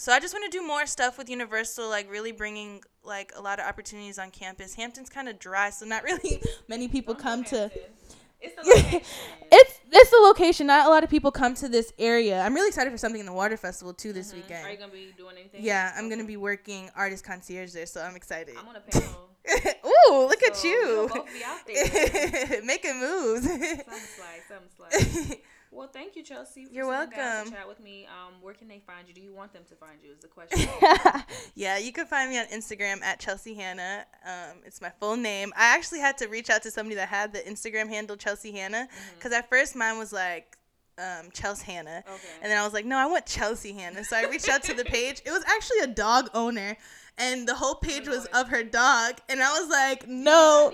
So 0.00 0.12
I 0.12 0.18
just 0.18 0.32
want 0.32 0.50
to 0.50 0.58
do 0.58 0.66
more 0.66 0.86
stuff 0.86 1.18
with 1.18 1.28
Universal, 1.28 1.86
like 1.90 2.10
really 2.10 2.32
bringing 2.32 2.82
like 3.04 3.32
a 3.36 3.42
lot 3.42 3.60
of 3.60 3.66
opportunities 3.66 4.18
on 4.18 4.30
campus. 4.30 4.72
Hampton's 4.74 5.10
kind 5.10 5.28
of 5.28 5.38
dry, 5.38 5.68
so 5.68 5.84
not 5.84 6.02
really 6.10 6.40
many 6.68 6.88
people 6.88 7.14
come 7.14 7.44
to. 7.44 7.70
It's 8.40 8.54
the 8.56 8.62
location. 8.74 9.00
It's 9.52 9.80
it's 9.92 10.10
the 10.10 10.16
location. 10.22 10.66
Not 10.68 10.86
a 10.86 10.88
lot 10.88 11.04
of 11.04 11.10
people 11.10 11.30
come 11.30 11.52
to 11.56 11.68
this 11.68 11.92
area. 11.98 12.40
I'm 12.40 12.54
really 12.54 12.68
excited 12.68 12.90
for 12.90 12.96
something 12.96 13.20
in 13.20 13.26
the 13.26 13.32
water 13.34 13.58
festival 13.58 13.92
too 13.92 14.14
this 14.14 14.32
Mhm. 14.32 14.36
weekend. 14.36 14.66
Are 14.66 14.70
you 14.70 14.78
gonna 14.78 14.90
be 14.90 15.12
doing 15.18 15.36
anything? 15.36 15.62
yeah, 15.62 15.92
I'm 15.94 16.08
gonna 16.08 16.24
be 16.24 16.38
working 16.38 16.88
artist 16.96 17.22
concierge 17.22 17.72
there, 17.74 17.84
so 17.84 18.00
I'm 18.00 18.16
excited. 18.16 18.54
I'm 18.58 18.68
on 18.68 18.76
a 18.76 18.80
panel. 18.80 19.28
Ooh, 19.84 20.26
look 20.28 20.42
at 20.42 20.64
you, 20.64 20.80
we'll 20.86 21.08
both 21.08 21.26
be 21.30 21.44
out 21.44 21.66
there. 21.66 22.62
making 22.62 22.98
moves. 23.00 23.46
Something 23.46 23.78
slide, 23.84 24.42
something 24.48 24.70
slide. 25.28 25.38
Well, 25.72 25.86
thank 25.86 26.16
you, 26.16 26.24
Chelsea. 26.24 26.64
For 26.64 26.72
You're 26.72 26.88
welcome. 26.88 27.50
Chat 27.50 27.68
with 27.68 27.80
me. 27.80 28.06
Um, 28.06 28.34
where 28.40 28.54
can 28.54 28.66
they 28.66 28.80
find 28.80 29.06
you? 29.06 29.14
Do 29.14 29.20
you 29.20 29.32
want 29.32 29.52
them 29.52 29.62
to 29.68 29.74
find 29.76 30.02
you? 30.02 30.10
Is 30.10 30.18
the 30.18 30.28
question. 30.28 30.68
yeah, 31.54 31.78
you 31.78 31.92
can 31.92 32.06
find 32.06 32.28
me 32.28 32.38
on 32.38 32.46
Instagram 32.46 33.02
at 33.02 33.20
Chelsea 33.20 33.54
Hannah. 33.54 34.04
Um, 34.24 34.58
it's 34.64 34.80
my 34.80 34.90
full 34.90 35.16
name. 35.16 35.52
I 35.56 35.76
actually 35.76 36.00
had 36.00 36.18
to 36.18 36.26
reach 36.26 36.50
out 36.50 36.62
to 36.64 36.70
somebody 36.72 36.96
that 36.96 37.08
had 37.08 37.32
the 37.32 37.38
Instagram 37.40 37.88
handle 37.88 38.16
Chelsea 38.16 38.50
Hannah 38.50 38.88
because 39.16 39.32
at 39.32 39.48
first 39.48 39.76
mine 39.76 39.96
was 39.96 40.12
like 40.12 40.58
um, 41.00 41.30
Chelsea 41.32 41.64
Hannah. 41.72 42.02
Okay. 42.06 42.22
And 42.42 42.50
then 42.50 42.58
I 42.58 42.64
was 42.64 42.72
like, 42.72 42.84
no, 42.84 42.96
I 42.98 43.06
want 43.06 43.26
Chelsea 43.26 43.72
Hannah. 43.72 44.04
So 44.04 44.16
I 44.16 44.24
reached 44.28 44.48
out 44.48 44.62
to 44.64 44.74
the 44.74 44.84
page. 44.96 45.22
It 45.24 45.30
was 45.30 45.42
actually 45.46 45.80
a 45.80 45.86
dog 45.88 46.28
owner, 46.34 46.76
and 47.18 47.46
the 47.48 47.54
whole 47.54 47.74
page 47.76 48.06
was 48.08 48.26
of 48.26 48.48
her 48.48 48.62
dog. 48.62 49.14
And 49.28 49.42
I 49.42 49.58
was 49.60 49.68
like, 49.68 50.06
no. 50.08 50.72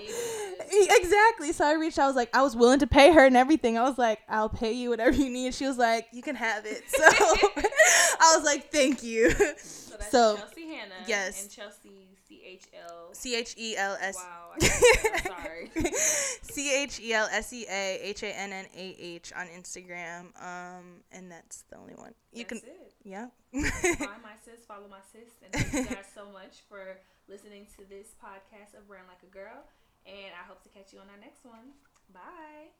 Exactly. 0.69 1.51
So 1.53 1.65
I 1.65 1.73
reached 1.73 1.97
out. 1.99 2.03
I 2.03 2.07
was 2.07 2.15
like, 2.15 2.35
I 2.35 2.41
was 2.41 2.55
willing 2.55 2.79
to 2.79 2.87
pay 2.87 3.11
her 3.13 3.25
and 3.25 3.35
everything. 3.37 3.77
I 3.77 3.83
was 3.83 3.97
like, 3.97 4.19
I'll 4.29 4.49
pay 4.49 4.73
you 4.73 4.89
whatever 4.89 5.15
you 5.15 5.29
need. 5.29 5.53
She 5.53 5.65
was 5.65 5.77
like, 5.77 6.07
you 6.11 6.21
can 6.21 6.35
have 6.35 6.65
it. 6.65 6.83
So 6.89 7.03
I 7.07 8.33
was 8.35 8.43
like, 8.45 8.71
thank 8.71 9.03
you. 9.03 9.31
So 9.31 9.95
that's 9.97 10.11
So, 10.11 10.37
Chelsea 10.37 10.67
Hannah. 10.67 10.93
yes. 11.07 11.43
And 11.43 11.51
Chelsea 11.51 12.06
H 12.47 12.65
L. 12.73 13.09
C 13.11 13.35
H 13.35 13.55
E 13.57 13.75
L 13.75 13.97
S. 14.01 14.15
Wow. 14.15 14.53
Sorry. 15.27 15.69
C 16.41 16.73
H 16.73 16.99
E 16.99 17.13
L 17.13 17.27
S 17.31 17.51
E 17.53 17.65
A 17.69 17.99
H 18.01 18.23
A 18.23 18.31
N 18.35 18.53
N 18.53 18.65
A 18.75 18.95
H 18.99 19.33
on 19.35 19.47
Instagram. 19.47 20.31
Um, 20.41 21.03
and 21.11 21.29
that's 21.31 21.63
the 21.69 21.77
only 21.77 21.93
one. 21.95 22.13
You 22.31 22.45
That's 22.49 22.61
can, 22.61 22.69
it. 22.69 22.93
yeah. 23.03 23.27
Find 23.51 24.23
my 24.23 24.35
sis, 24.43 24.65
follow 24.65 24.87
my 24.89 25.03
sis, 25.11 25.29
and 25.43 25.51
thank 25.53 25.89
you 25.89 25.95
guys 25.95 26.05
so 26.13 26.31
much 26.31 26.63
for 26.69 26.99
listening 27.27 27.67
to 27.77 27.87
this 27.89 28.15
podcast 28.23 28.77
of 28.77 28.87
Brand 28.87 29.07
Like 29.07 29.23
a 29.23 29.31
Girl. 29.33 29.65
And 30.05 30.31
I 30.31 30.47
hope 30.47 30.63
to 30.63 30.69
catch 30.69 30.93
you 30.93 30.99
on 30.99 31.09
our 31.09 31.19
next 31.19 31.43
one. 31.43 31.75
Bye. 32.13 32.71